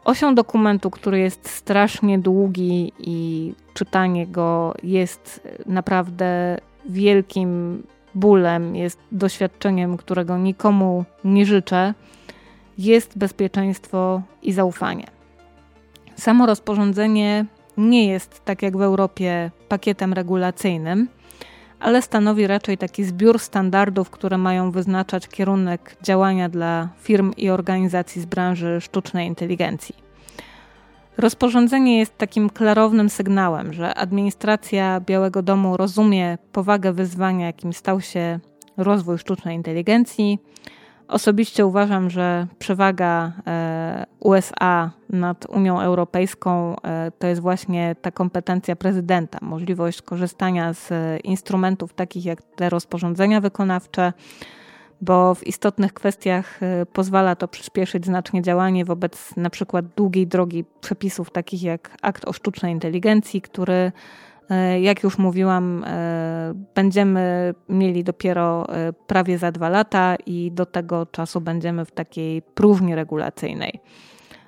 [0.06, 6.58] Osią dokumentu, który jest strasznie długi i czytanie go jest naprawdę
[6.90, 7.84] wielkim
[8.16, 11.94] bólem, jest doświadczeniem, którego nikomu nie życzę,
[12.78, 15.08] jest bezpieczeństwo i zaufanie.
[16.16, 17.46] Samo rozporządzenie
[17.78, 21.08] nie jest, tak jak w Europie, pakietem regulacyjnym,
[21.80, 28.22] ale stanowi raczej taki zbiór standardów, które mają wyznaczać kierunek działania dla firm i organizacji
[28.22, 29.96] z branży sztucznej inteligencji.
[31.18, 38.40] Rozporządzenie jest takim klarownym sygnałem, że administracja Białego Domu rozumie powagę wyzwania, jakim stał się
[38.78, 40.40] rozwój sztucznej inteligencji
[41.08, 48.76] Osobiście uważam, że przewaga e, USA nad Unią Europejską e, to jest właśnie ta kompetencja
[48.76, 50.90] prezydenta, możliwość korzystania z
[51.24, 54.14] instrumentów takich jak te rozporządzenia wykonawcze,
[55.02, 60.66] bo w istotnych kwestiach e, pozwala to przyspieszyć znacznie działanie wobec na przykład długiej drogi
[60.82, 63.92] przepisów takich jak akt o sztucznej inteligencji, który E,
[64.82, 71.06] jak już mówiłam, e, będziemy mieli dopiero e, prawie za dwa lata i do tego
[71.06, 73.80] czasu będziemy w takiej próżni regulacyjnej.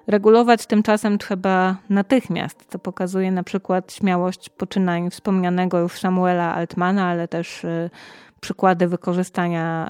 [0.07, 7.27] Regulować tymczasem trzeba natychmiast, co pokazuje na przykład śmiałość poczynań wspomnianego już Samuela Altmana, ale
[7.27, 7.65] też
[8.41, 9.89] przykłady wykorzystania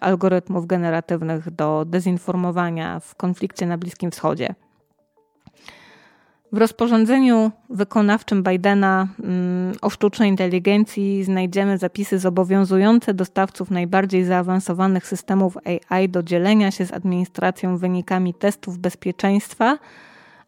[0.00, 4.54] algorytmów generatywnych do dezinformowania w konflikcie na Bliskim Wschodzie.
[6.54, 15.58] W rozporządzeniu wykonawczym Bidena mm, o sztucznej inteligencji znajdziemy zapisy zobowiązujące dostawców najbardziej zaawansowanych systemów
[15.90, 19.78] AI do dzielenia się z administracją wynikami testów bezpieczeństwa,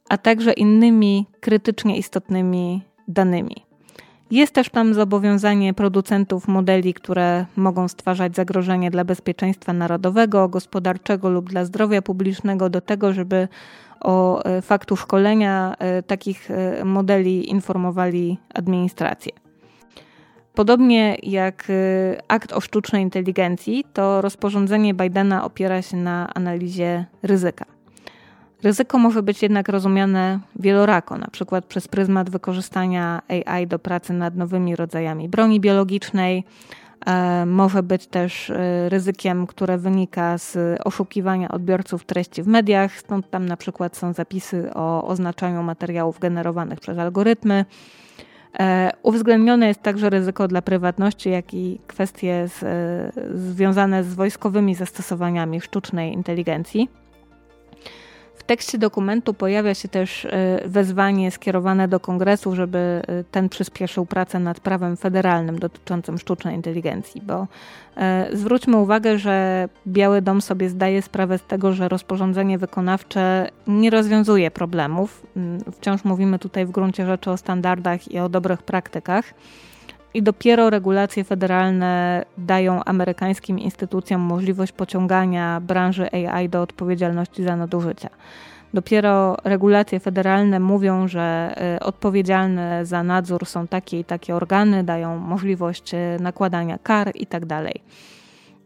[0.08, 3.66] a także innymi krytycznie istotnymi danymi.
[4.30, 11.50] Jest też tam zobowiązanie producentów modeli, które mogą stwarzać zagrożenie dla bezpieczeństwa narodowego, gospodarczego lub
[11.50, 13.48] dla zdrowia publicznego, do tego, żeby
[14.00, 19.32] o e, faktu szkolenia e, takich e, modeli informowali administrację.
[20.54, 21.72] Podobnie jak
[22.28, 27.64] akt o sztucznej inteligencji, to rozporządzenie Bidena opiera się na analizie ryzyka.
[28.62, 34.36] Ryzyko może być jednak rozumiane wielorako, na przykład przez pryzmat wykorzystania AI do pracy nad
[34.36, 36.44] nowymi rodzajami broni biologicznej,
[37.46, 38.52] Może być też
[38.88, 44.70] ryzykiem, które wynika z oszukiwania odbiorców treści w mediach, stąd tam na przykład są zapisy
[44.74, 47.64] o oznaczaniu materiałów generowanych przez algorytmy.
[48.58, 54.74] E, uwzględnione jest także ryzyko dla prywatności, jak i kwestie z, e, związane z wojskowymi
[54.74, 56.88] zastosowaniami sztucznej inteligencji
[58.42, 64.38] tekście dokumentu pojawia się też e, wezwanie skierowane do kongresu, żeby e, ten przyspieszył pracę
[64.38, 67.46] nad prawem federalnym dotyczącym sztucznej inteligencji, bo
[67.96, 73.90] e, zwróćmy uwagę, że Biały Dom sobie zdaje sprawę z tego, że rozporządzenie wykonawcze nie
[73.90, 75.26] rozwiązuje problemów.
[75.36, 79.34] Mm, wciąż mówimy tutaj w gruncie rzeczy o standardach i o dobrych praktykach
[80.16, 88.08] i dopiero regulacje federalne dają amerykańskim instytucjom możliwość pociągania branży AI do odpowiedzialności za nadużycia.
[88.74, 95.18] Dopiero regulacje federalne mówią, że y, odpowiedzialne za nadzór są takie i takie organy, dają
[95.18, 97.46] możliwość y, nakładania kar itd.
[97.46, 97.72] Tak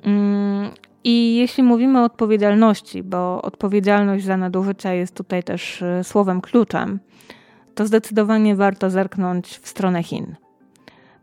[0.04, 0.70] mm,
[1.04, 7.00] I jeśli mówimy o odpowiedzialności, bo odpowiedzialność za nadużycia jest tutaj też y, słowem kluczem,
[7.74, 10.36] to zdecydowanie warto zerknąć w stronę Chin.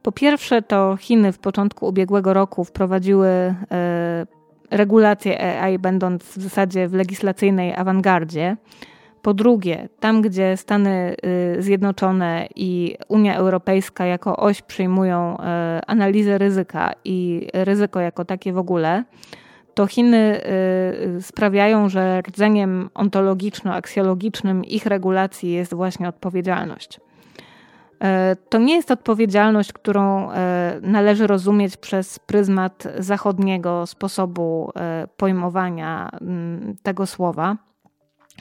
[0.08, 3.56] Po pierwsze, to Chiny w początku ubiegłego roku wprowadziły e,
[4.72, 8.58] regulacje AI, będąc w zasadzie w legislacyjnej awangardzie.
[9.22, 11.16] Po drugie, tam gdzie Stany
[11.58, 18.54] y, Zjednoczone i Unia Europejska jako oś przyjmują e, analizę ryzyka i ryzyko jako takie
[18.54, 19.04] w ogóle,
[19.74, 20.42] to Chiny
[21.18, 27.00] y, sprawiają, że rdzeniem ontologiczno-aksjologicznym ich regulacji jest właśnie odpowiedzialność.
[28.00, 36.10] E, to nie jest odpowiedzialność, którą e, należy rozumieć przez pryzmat zachodniego sposobu e, pojmowania
[36.84, 37.58] tego słowa.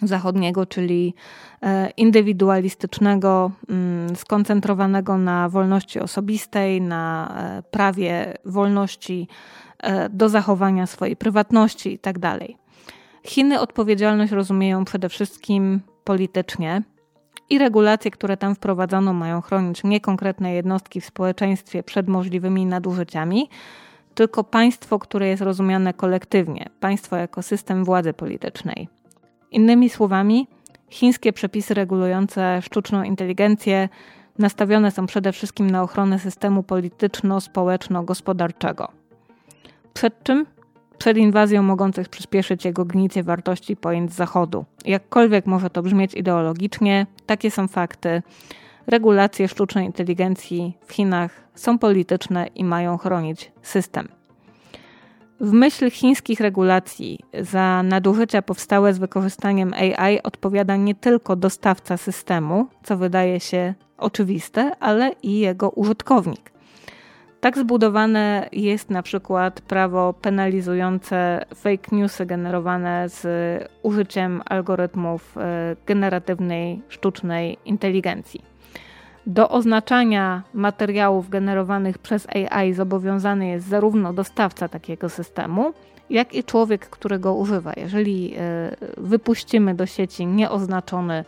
[0.02, 1.14] Zachodniego, czyli
[1.96, 3.50] indywidualistycznego,
[4.14, 7.34] skoncentrowanego na wolności osobistej, na
[7.70, 9.28] prawie wolności
[10.10, 12.20] do zachowania swojej prywatności itd.
[12.20, 12.40] Tak
[13.22, 16.82] Chiny odpowiedzialność rozumieją przede wszystkim politycznie
[17.50, 23.48] i regulacje, które tam wprowadzono, mają chronić nie konkretne jednostki w społeczeństwie przed możliwymi nadużyciami,
[24.14, 28.88] tylko państwo, które jest rozumiane kolektywnie, państwo jako system władzy politycznej.
[29.50, 30.48] Innymi słowami,
[30.90, 33.88] chińskie przepisy regulujące sztuczną inteligencję
[34.38, 38.88] nastawione są przede wszystkim na ochronę systemu polityczno-społeczno-gospodarczego.
[39.94, 40.46] Przed czym
[40.98, 44.64] przed inwazją mogących przyspieszyć jego gnicie wartości pojęć Zachodu.
[44.84, 48.22] Jakkolwiek może to brzmieć ideologicznie, takie są fakty.
[48.86, 54.08] Regulacje sztucznej inteligencji w Chinach są polityczne i mają chronić system.
[55.40, 62.66] W myśl chińskich regulacji za nadużycia powstałe z wykorzystaniem AI odpowiada nie tylko dostawca systemu,
[62.82, 66.55] co wydaje się oczywiste, ale i jego użytkownik.
[67.40, 73.24] Tak zbudowane jest na przykład prawo penalizujące fake newsy generowane z
[73.82, 78.44] użyciem algorytmów e, generatywnej sztucznej inteligencji.
[79.26, 85.72] Do oznaczania materiałów generowanych przez AI zobowiązany jest zarówno dostawca takiego systemu,
[86.10, 87.72] jak i człowiek, którego używa.
[87.76, 91.24] Jeżeli e, wypuścimy do sieci nieoznaczony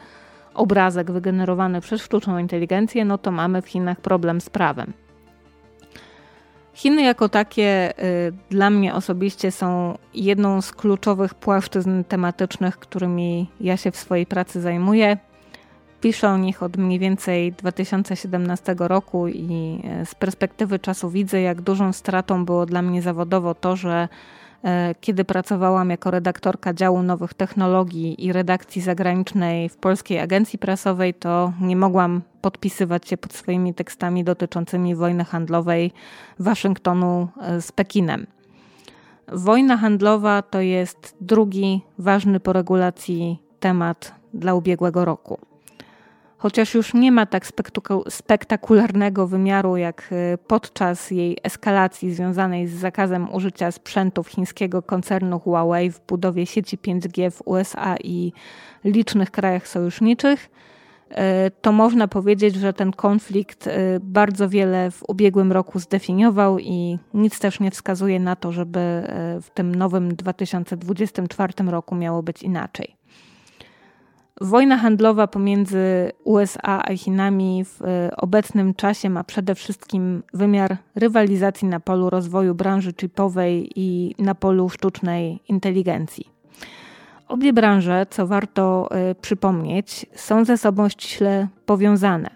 [0.54, 4.92] obrazek wygenerowany przez sztuczną inteligencję, no to mamy w Chinach problem z prawem.
[6.78, 13.76] Chiny jako takie y, dla mnie osobiście są jedną z kluczowych płaszczyzn tematycznych, którymi ja
[13.76, 15.16] się w swojej pracy zajmuję.
[16.00, 21.60] Piszę o nich od mniej więcej 2017 roku i y, z perspektywy czasu widzę, jak
[21.60, 24.08] dużą stratą było dla mnie zawodowo to, że
[25.00, 31.52] kiedy pracowałam jako redaktorka działu nowych technologii i redakcji zagranicznej w Polskiej Agencji Prasowej, to
[31.60, 35.92] nie mogłam podpisywać się pod swoimi tekstami dotyczącymi wojny handlowej
[36.38, 38.26] Waszyngtonu e, z Pekinem.
[39.32, 45.38] Wojna handlowa to jest drugi ważny po regulacji temat dla ubiegłego roku
[46.38, 47.46] chociaż już nie ma tak
[48.08, 55.90] spektakularnego wymiaru jak y, podczas jej eskalacji związanej z zakazem użycia sprzętów chińskiego koncernu Huawei
[55.90, 58.32] w budowie sieci 5G w USA i
[58.84, 60.50] licznych krajach sojuszniczych,
[61.10, 61.14] y,
[61.62, 63.70] to można powiedzieć, że ten konflikt y,
[64.02, 68.78] bardzo wiele w ubiegłym roku zdefiniował i nic też nie wskazuje na to, żeby
[69.42, 72.97] w tym nowym 2024 roku miało być inaczej.
[74.40, 81.68] Wojna handlowa pomiędzy USA a Chinami w e, obecnym czasie ma przede wszystkim wymiar rywalizacji
[81.68, 86.38] na polu rozwoju branży chipowej i na polu sztucznej inteligencji.
[87.28, 92.30] Obie branże, co warto y, przypomnieć, są ze sobą ściśle powiązane.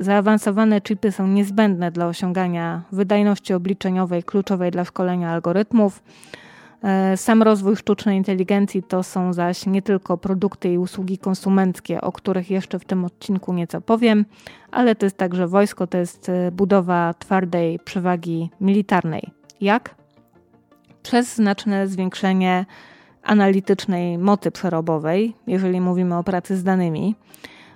[0.00, 6.02] zaawansowane chipy są niezbędne dla osiągania wydajności obliczeniowej kluczowej dla szkolenia algorytmów.
[6.84, 12.12] E, sam rozwój sztucznej inteligencji to są zaś nie tylko produkty i usługi konsumenckie, o
[12.12, 14.24] których jeszcze w tym odcinku nieco powiem,
[14.70, 19.30] ale to jest także wojsko, to jest e, budowa twardej przewagi militarnej.
[19.60, 19.94] Jak?
[21.02, 22.66] Przez znaczne zwiększenie
[23.22, 27.14] analitycznej mocy przerobowej, jeżeli mówimy o pracy z danymi,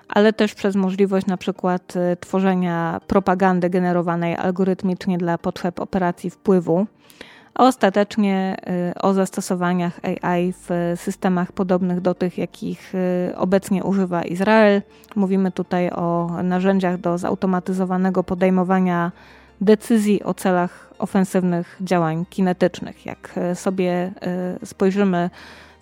[0.09, 6.87] ale też przez możliwość na przykład e, tworzenia propagandy generowanej algorytmicznie dla potrzeb operacji wpływu
[7.55, 8.57] a ostatecznie
[8.91, 14.83] y, o zastosowaniach AI w systemach podobnych do tych, jakich y, obecnie używa Izrael.
[15.17, 19.13] Mówimy tutaj o narzędziach do zautomatyzowanego podejmowania
[19.61, 23.07] decyzji o celach ofensywnych działań kinetycznych.
[23.07, 24.13] Jak y, sobie
[24.65, 25.31] spojrzymy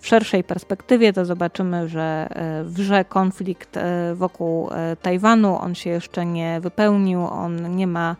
[0.01, 5.57] w szerszej perspektywie, to zobaczymy, że e, wrze konflikt e, wokół e, Tajwanu.
[5.61, 8.15] On się jeszcze nie wypełnił, on nie ma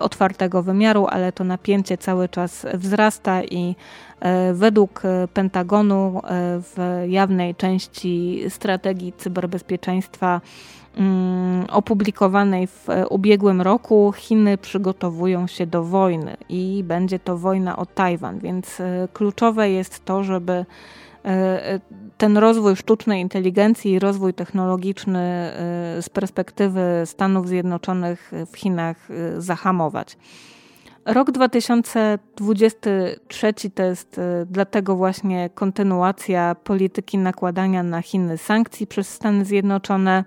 [0.00, 3.76] otwartego wymiaru, ale to napięcie cały czas wzrasta i
[4.52, 5.02] według
[5.34, 6.20] Pentagonu
[6.58, 10.40] w jawnej części strategii cyberbezpieczeństwa
[11.68, 18.38] opublikowanej w ubiegłym roku, Chiny przygotowują się do wojny i będzie to wojna o Tajwan,
[18.38, 18.82] więc
[19.12, 20.64] kluczowe jest to, żeby
[21.24, 21.80] E,
[22.18, 25.52] ten rozwój sztucznej inteligencji i rozwój technologiczny e,
[26.02, 30.16] z perspektywy Stanów Zjednoczonych w Chinach e, zahamować.
[31.04, 40.24] Rok 2023 to jest dlatego właśnie kontynuacja polityki nakładania na Chiny sankcji przez Stany Zjednoczone.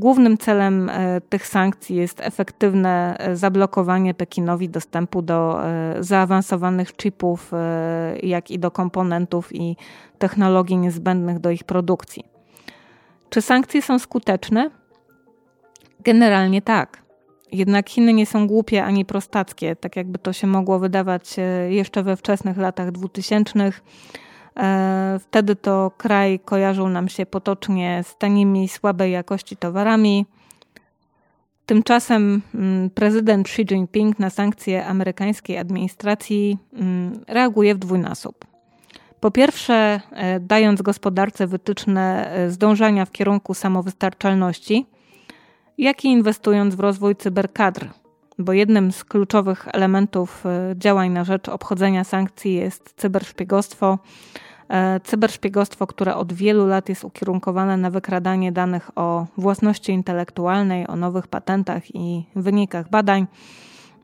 [0.00, 7.52] Głównym celem e, tych sankcji jest efektywne e, zablokowanie Pekinowi dostępu do e, zaawansowanych chipów,
[8.22, 9.76] jak i do komponentów i
[10.18, 12.24] technologii niezbędnych do ich produkcji.
[13.30, 14.70] Czy sankcje są skuteczne?
[16.04, 17.02] Generalnie tak.
[17.52, 21.36] Jednak Chiny nie są głupie ani prostackie, tak jakby to się mogło wydawać
[21.68, 23.72] jeszcze we wczesnych latach 2000 E,
[25.20, 30.26] wtedy to kraj kojarzył nam się potocznie z tanimi, słabej jakości towarami.
[31.66, 38.44] Tymczasem mm, prezydent Xi Jinping na sankcje amerykańskiej administracji mm, reaguje w dwójnasób.
[39.20, 44.86] Po pierwsze, e, dając gospodarce wytyczne e, zdążania w kierunku samowystarczalności,
[45.78, 47.88] jak i inwestując w rozwój cyberkadr,
[48.40, 50.44] bo jednym z kluczowych elementów
[50.76, 53.98] działań na rzecz obchodzenia sankcji jest cyberszpiegostwo
[54.70, 60.96] E, cyberszpiegostwo, które od wielu lat jest ukierunkowane na wykradanie danych o własności intelektualnej, o
[60.96, 63.26] nowych patentach i wynikach badań.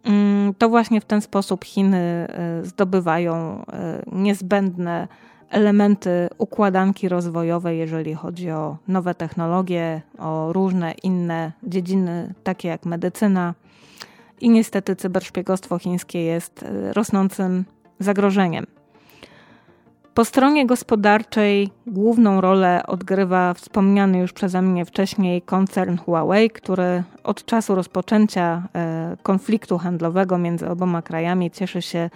[0.05, 5.09] Mm, to właśnie w ten sposób Chiny e, zdobywają e, niezbędne
[5.51, 13.55] elementy układanki rozwojowej, jeżeli chodzi o nowe technologie, o różne inne dziedziny, takie jak medycyna.
[14.41, 17.65] I niestety cyberszpiegostwo chińskie jest rosnącym
[17.99, 18.67] zagrożeniem.
[20.17, 27.45] Po stronie gospodarczej główną rolę odgrywa wspomniany już przeze mnie wcześniej koncern Huawei, który od
[27.45, 32.11] czasu rozpoczęcia e, konfliktu handlowego między oboma krajami cieszy się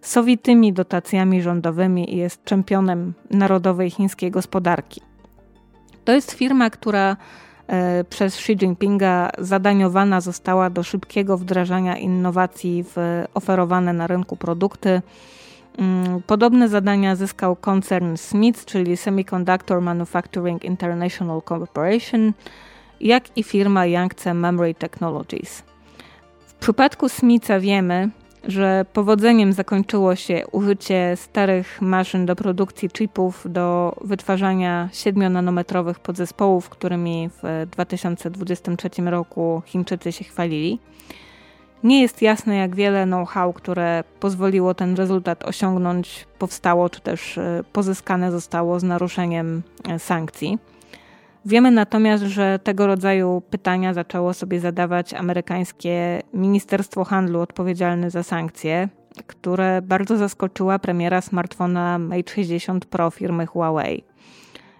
[0.00, 5.00] sowitymi dotacjami rządowymi i jest czempionem narodowej chińskiej gospodarki.
[6.04, 7.45] To jest firma, która e,
[8.10, 15.02] przez Xi Jinpinga zadaniowana została do szybkiego wdrażania innowacji w oferowane na rynku produkty
[15.78, 22.32] Mm, podobne zadania zyskał koncern Smith, czyli Semiconductor Manufacturing International Corporation,
[23.00, 25.62] jak i firma Yangtze Memory Technologies.
[26.46, 28.08] W przypadku Smitha wiemy,
[28.46, 37.30] że powodzeniem zakończyło się użycie starych maszyn do produkcji chipów do wytwarzania 7-nanometrowych podzespołów, którymi
[37.42, 40.78] w 2023 roku Chińczycy się chwalili.
[41.84, 47.64] Nie jest jasne, jak wiele know-how, które pozwoliło ten rezultat osiągnąć, powstało czy też e,
[47.72, 50.58] pozyskane zostało z naruszeniem e, sankcji.
[51.46, 58.88] Wiemy natomiast, że tego rodzaju pytania zaczęło sobie zadawać amerykańskie Ministerstwo Handlu odpowiedzialne za sankcje,
[59.26, 64.04] które bardzo zaskoczyła premiera smartfona Mate 60 Pro firmy Huawei.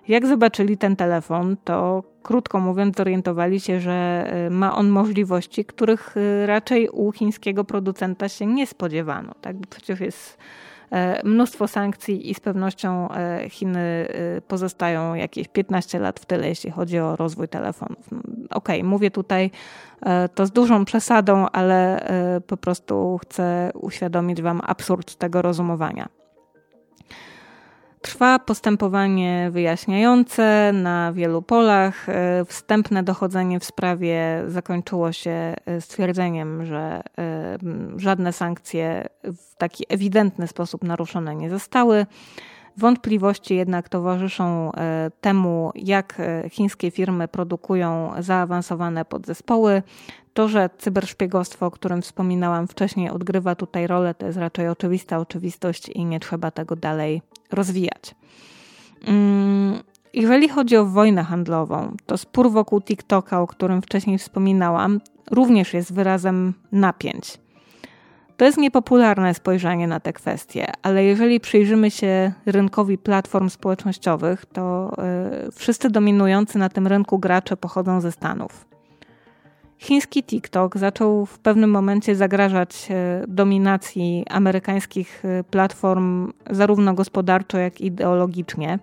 [0.08, 6.16] Jak zobaczyli ten telefon, to krótko mówiąc, zorientowali się, że y, ma on możliwości, których
[6.16, 9.34] y, raczej u chińskiego producenta się nie spodziewano.
[9.40, 9.56] Tak?
[9.70, 10.38] Przecież jest
[11.24, 14.09] mnóstwo sankcji i z pewnością e, Chiny
[14.39, 18.11] y, pozostają jakieś 15 lat w tyle, jeśli chodzi o rozwój telefonów.
[18.12, 18.18] No,
[18.51, 19.51] okej, okay, mówię tutaj
[20.03, 22.07] e, to z dużą przesadą, ale
[22.47, 26.09] po prostu chcę uświadomić Wam absurd tego rozumowania.
[28.07, 32.07] Trwa postępowanie wyjaśniające na wielu polach.
[32.46, 37.02] Wstępne dochodzenie w sprawie zakończyło się stwierdzeniem, że
[37.96, 42.07] żadne sankcje w taki ewidentny sposób naruszone nie zostały.
[42.79, 49.83] Wątpliwości jednak towarzyszą e, temu, jak e, chińskie firmy produkują zaawansowane podzespoły.
[50.35, 55.89] To, że cyberszpiegostwo, o którym wspominałam wcześniej, odgrywa tutaj rolę, to jest raczej oczywista oczywistość
[55.89, 57.22] i nie trzeba tego dalej
[57.53, 58.14] rozwijać.
[59.07, 59.79] Mm,
[60.14, 65.01] jeżeli chodzi o wojnę handlową, to spór wokół TikToka, o którym wcześniej wspominałam,
[65.31, 67.39] również jest wyrazem napięć.
[68.37, 74.93] To jest niepopularne spojrzenie na te kwestie, ale jeżeli przyjrzymy się rynkowi platform społecznościowych, to
[75.43, 78.66] yy, wszyscy dominujący na tym rynku gracze pochodzą ze Stanów.
[79.78, 87.80] Chiński TikTok zaczął w pewnym momencie zagrażać e, dominacji amerykańskich e, platform, zarówno gospodarczo, jak
[87.80, 88.78] i ideologicznie.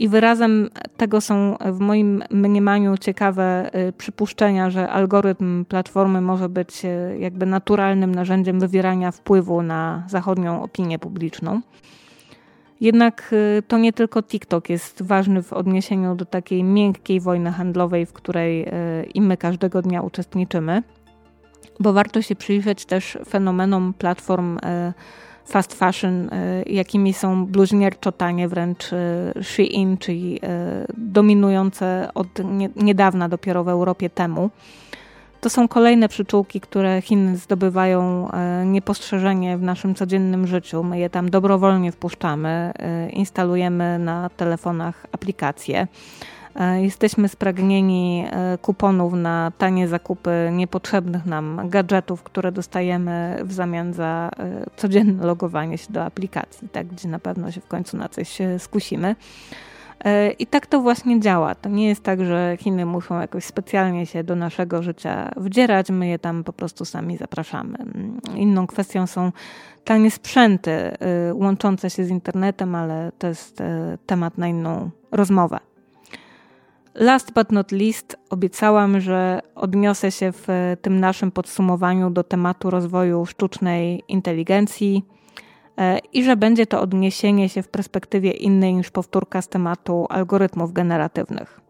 [0.00, 6.84] I wyrazem tego są w moim mniemaniu ciekawe y, przypuszczenia, że algorytm platformy może być
[6.84, 11.60] y, jakby naturalnym narzędziem wywierania wpływu na zachodnią opinię publiczną.
[12.80, 18.06] Jednak y, to nie tylko TikTok jest ważny w odniesieniu do takiej miękkiej wojny handlowej,
[18.06, 18.68] w której
[19.14, 20.82] i my każdego dnia uczestniczymy,
[21.80, 24.58] bo warto się przyjrzeć też fenomenom platform
[25.44, 28.96] fast fashion, y, jakimi są bluźnierczo tanie wręcz y,
[29.42, 30.40] Shein, czyli y,
[30.96, 32.28] dominujące od
[32.76, 34.50] niedawna dopiero w Europie temu.
[35.40, 38.28] To są kolejne przyczółki, które Chiny zdobywają
[38.66, 40.82] niepostrzeżenie w naszym codziennym życiu.
[40.82, 42.72] My je tam dobrowolnie wpuszczamy,
[43.12, 45.86] instalujemy na telefonach aplikacje.
[46.54, 53.92] E, jesteśmy spragnieni e, kuponów na tanie zakupy niepotrzebnych nam gadżetów, które dostajemy w zamian
[53.92, 58.08] za e, codzienne logowanie się do aplikacji, tak, gdzie na pewno się w końcu na
[58.08, 59.16] coś skusimy.
[60.38, 61.54] I tak to właśnie działa.
[61.54, 66.08] To nie jest tak, że Chiny muszą jakoś specjalnie się do naszego życia wdzierać, my
[66.08, 67.78] je tam po prostu sami zapraszamy.
[68.34, 69.32] Inną kwestią są
[69.84, 70.72] tanie sprzęty
[71.32, 73.62] łączące się z internetem, ale to jest
[74.06, 75.69] temat na inną rozmowę.
[76.94, 80.46] Last but not least, obiecałam, że odniosę się w
[80.82, 85.04] tym naszym podsumowaniu do tematu rozwoju sztucznej inteligencji
[85.78, 90.72] e, i że będzie to odniesienie się w perspektywie innej niż powtórka z tematu algorytmów
[90.72, 91.60] generatywnych.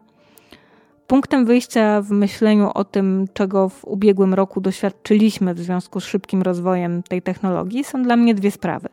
[1.07, 6.41] Punktem wyjścia w myśleniu o tym, czego w ubiegłym roku doświadczyliśmy w związku z szybkim
[6.41, 8.89] rozwojem tej technologii, są dla mnie dwie sprawy.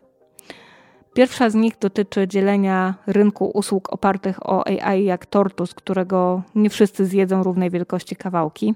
[1.19, 6.71] Pierwsza z nich dotyczy dzielenia rynku usług opartych o AI jak tortu, z którego nie
[6.71, 8.75] wszyscy zjedzą równej wielkości kawałki.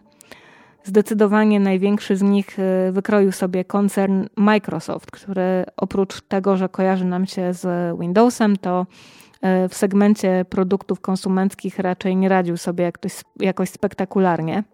[0.85, 7.27] Zdecydowanie największy z nich y, wykroił sobie koncern Microsoft, który oprócz tego, że kojarzy nam
[7.27, 8.87] się z Windowsem, to
[9.65, 14.65] y, w segmencie produktów konsumenckich raczej nie radził sobie jakoś, jakoś spektakularnie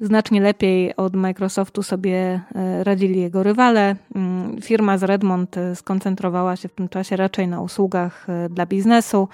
[0.00, 3.96] znacznie lepiej od Microsoftu sobie e, radzili jego rywale.
[4.14, 8.66] Mm, firma z Redmond e, skoncentrowała się w tym czasie raczej na usługach e, dla
[8.66, 9.28] biznesu,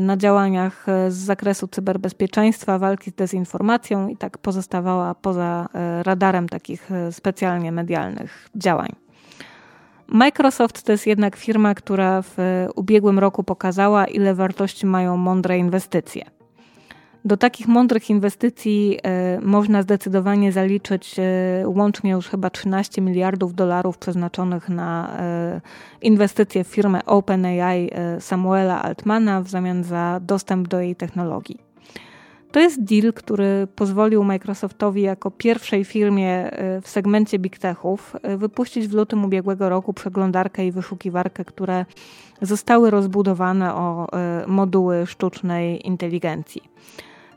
[0.00, 5.68] na działaniach z zakresu cyberbezpieczeństwa, walki z dezinformacją i tak pozostawała poza
[6.02, 8.88] radarem takich specjalnie medialnych działań.
[10.06, 12.36] Microsoft to jest jednak firma, która w
[12.74, 16.41] ubiegłym roku pokazała, ile wartości mają mądre inwestycje.
[17.24, 21.22] Do takich mądrych inwestycji e, można zdecydowanie zaliczyć e,
[21.66, 25.60] łącznie już chyba 13 miliardów dolarów przeznaczonych na e,
[26.00, 31.58] inwestycje w firmę OpenAI Samuela Altmana w zamian za dostęp do jej technologii.
[32.52, 36.50] To jest deal, który pozwolił Microsoftowi jako pierwszej firmie
[36.82, 41.86] w segmencie big techów wypuścić w lutym ubiegłego roku przeglądarkę i wyszukiwarkę, które
[42.42, 44.06] zostały rozbudowane o
[44.46, 46.62] moduły sztucznej inteligencji.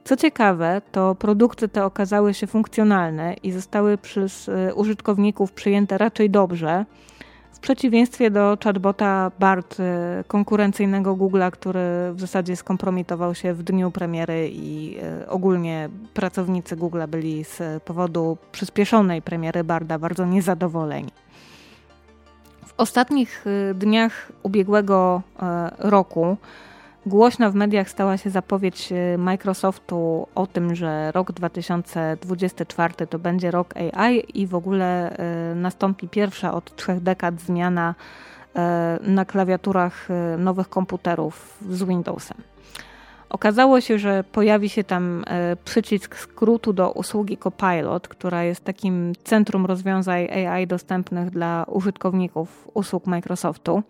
[0.05, 6.29] Co ciekawe, to produkty te okazały się funkcjonalne i zostały przez y, użytkowników przyjęte raczej
[6.29, 6.85] dobrze,
[7.53, 9.83] w przeciwieństwie do chatbota BART y,
[10.27, 11.79] konkurencyjnego Google'a, który
[12.13, 18.37] w zasadzie skompromitował się w dniu premiery i y, ogólnie pracownicy Google'a byli z powodu
[18.51, 21.11] przyspieszonej premiery Barda bardzo niezadowoleni.
[22.65, 23.45] W ostatnich
[23.75, 25.21] dniach ubiegłego
[25.79, 26.37] roku
[27.07, 33.51] Głośna w mediach stała się zapowiedź y, Microsoftu o tym, że rok 2024 to będzie
[33.51, 35.17] rok AI i w ogóle
[35.51, 38.59] y, nastąpi pierwsza od trzech dekad zmiana y,
[39.09, 42.37] na klawiaturach nowych komputerów z Windowsem.
[43.29, 45.25] Okazało się, że pojawi się tam
[45.65, 53.07] przycisk skrótu do usługi Copilot, która jest takim centrum rozwiązań AI dostępnych dla użytkowników usług
[53.07, 53.83] Microsoftu.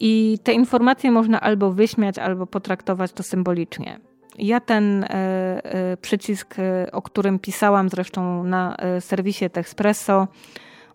[0.00, 4.00] I te informacje można albo wyśmiać, albo potraktować to symbolicznie.
[4.38, 10.28] Ja ten e, e, przycisk, e, o którym pisałam zresztą na serwisie Texpresso,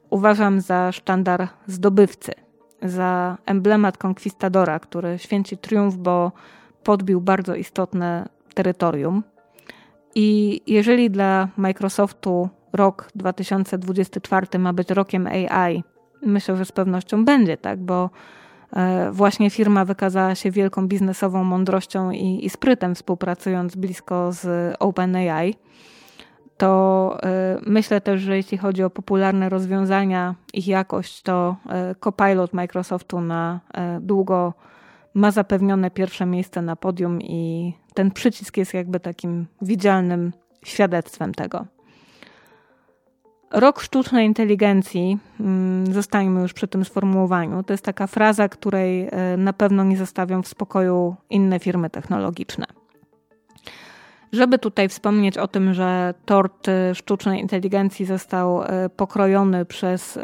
[0.10, 2.32] uważam za sztandar zdobywcy,
[2.82, 6.32] za emblemat konkwistadora, który święci triumf, bo
[6.84, 9.24] podbił bardzo istotne terytorium.
[10.16, 15.84] I jeżeli dla Microsoftu rok 2024 ma być rokiem AI,
[16.22, 18.10] myślę, że z pewnością będzie, tak, bo
[19.12, 25.56] właśnie firma wykazała się wielką biznesową mądrością i, i sprytem, współpracując blisko z OpenAI.
[26.58, 32.54] To e, myślę też, że jeśli chodzi o popularne rozwiązania, ich jakość, to e, Copilot
[32.54, 33.60] Microsoftu na
[34.02, 34.54] długo
[35.14, 40.34] ma zapewnione pierwsze miejsce na podium i ten przycisk jest jakby takim widzialnym
[40.66, 41.66] świadectwem tego.
[43.52, 49.38] Rok sztucznej inteligencji, mm, zostańmy już przy tym sformułowaniu, to jest taka fraza, której e,
[49.38, 52.66] na pewno nie zostawią w spokoju inne firmy technologiczne.
[54.32, 60.20] Żeby tutaj wspomnieć o tym, że tort e, sztucznej inteligencji został e, pokrojony przez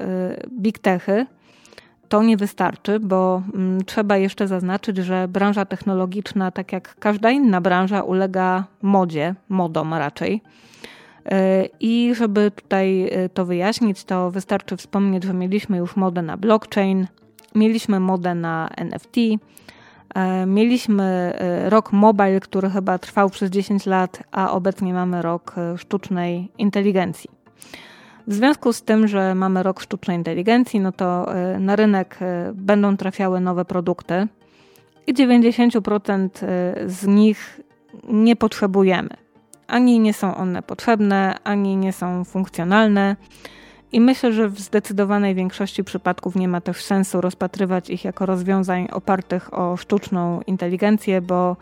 [0.59, 1.25] big techy,
[2.09, 7.61] to nie wystarczy, bo mm, trzeba jeszcze zaznaczyć, że branża technologiczna, tak jak każda inna
[7.61, 10.41] branża, ulega modzie, modom raczej.
[11.79, 17.07] I żeby tutaj e, to wyjaśnić, to wystarczy wspomnieć, że mieliśmy już modę na blockchain,
[17.55, 19.17] mieliśmy modę na NFT,
[20.15, 25.55] e, mieliśmy e, rok mobile, który chyba trwał przez 10 lat, a obecnie mamy rok
[25.77, 27.29] sztucznej inteligencji.
[28.27, 31.25] W związku z tym, że mamy rok sztucznej inteligencji, no to
[31.59, 32.19] na rynek
[32.53, 34.27] będą trafiały nowe produkty
[35.07, 36.29] i 90%
[36.85, 37.61] z nich
[38.09, 39.09] nie potrzebujemy
[39.67, 43.15] ani nie są one potrzebne, ani nie są funkcjonalne.
[43.91, 48.87] I myślę, że w zdecydowanej większości przypadków nie ma też sensu rozpatrywać ich jako rozwiązań
[48.91, 51.57] opartych o sztuczną inteligencję, bo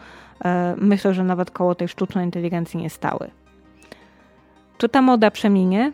[0.45, 3.31] e, myślę, że nawet koło tej sztucznej inteligencji nie stały.
[4.77, 5.91] Czy ta moda przeminie?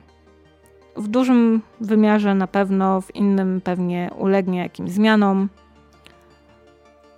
[0.98, 5.50] W dużym wymiarze na pewno, w innym pewnie ulegnie jakimś zmianom.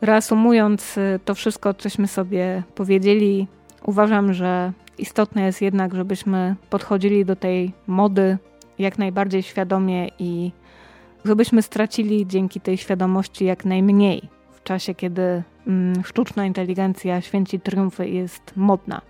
[0.01, 3.47] Reasumując e, to wszystko, cośmy sobie powiedzieli,
[3.85, 8.37] uważam, że Istotne jest jednak, żebyśmy podchodzili do tej mody
[8.79, 10.51] jak najbardziej świadomie i
[11.25, 18.09] żebyśmy stracili dzięki tej świadomości jak najmniej w czasie, kiedy mm, sztuczna inteligencja święci triumfy
[18.09, 19.01] jest modna.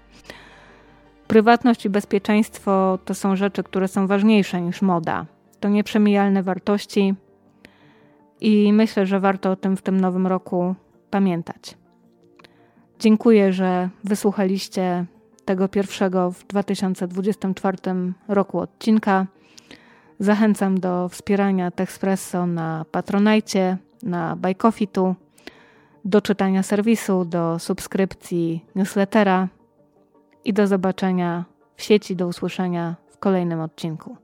[1.28, 5.26] Prywatność i bezpieczeństwo to są rzeczy, które są ważniejsze niż moda.
[5.60, 7.16] To nieprzemijalne wartości
[8.42, 10.76] i myślę, że warto o tym w tym nowym roku
[11.10, 11.78] pamiętać.
[13.00, 15.06] Dziękuję, że wysłuchaliście
[15.46, 17.78] tego pierwszego w 2024
[18.28, 19.28] roku odcinka.
[20.20, 25.16] Zachęcam do wspierania Texpresso na Patronajcie, na Bajkofitu,
[26.06, 29.48] do czytania serwisu, do subskrypcji newslettera
[30.46, 34.23] i do zobaczenia w sieci, do usłyszenia w kolejnym odcinku.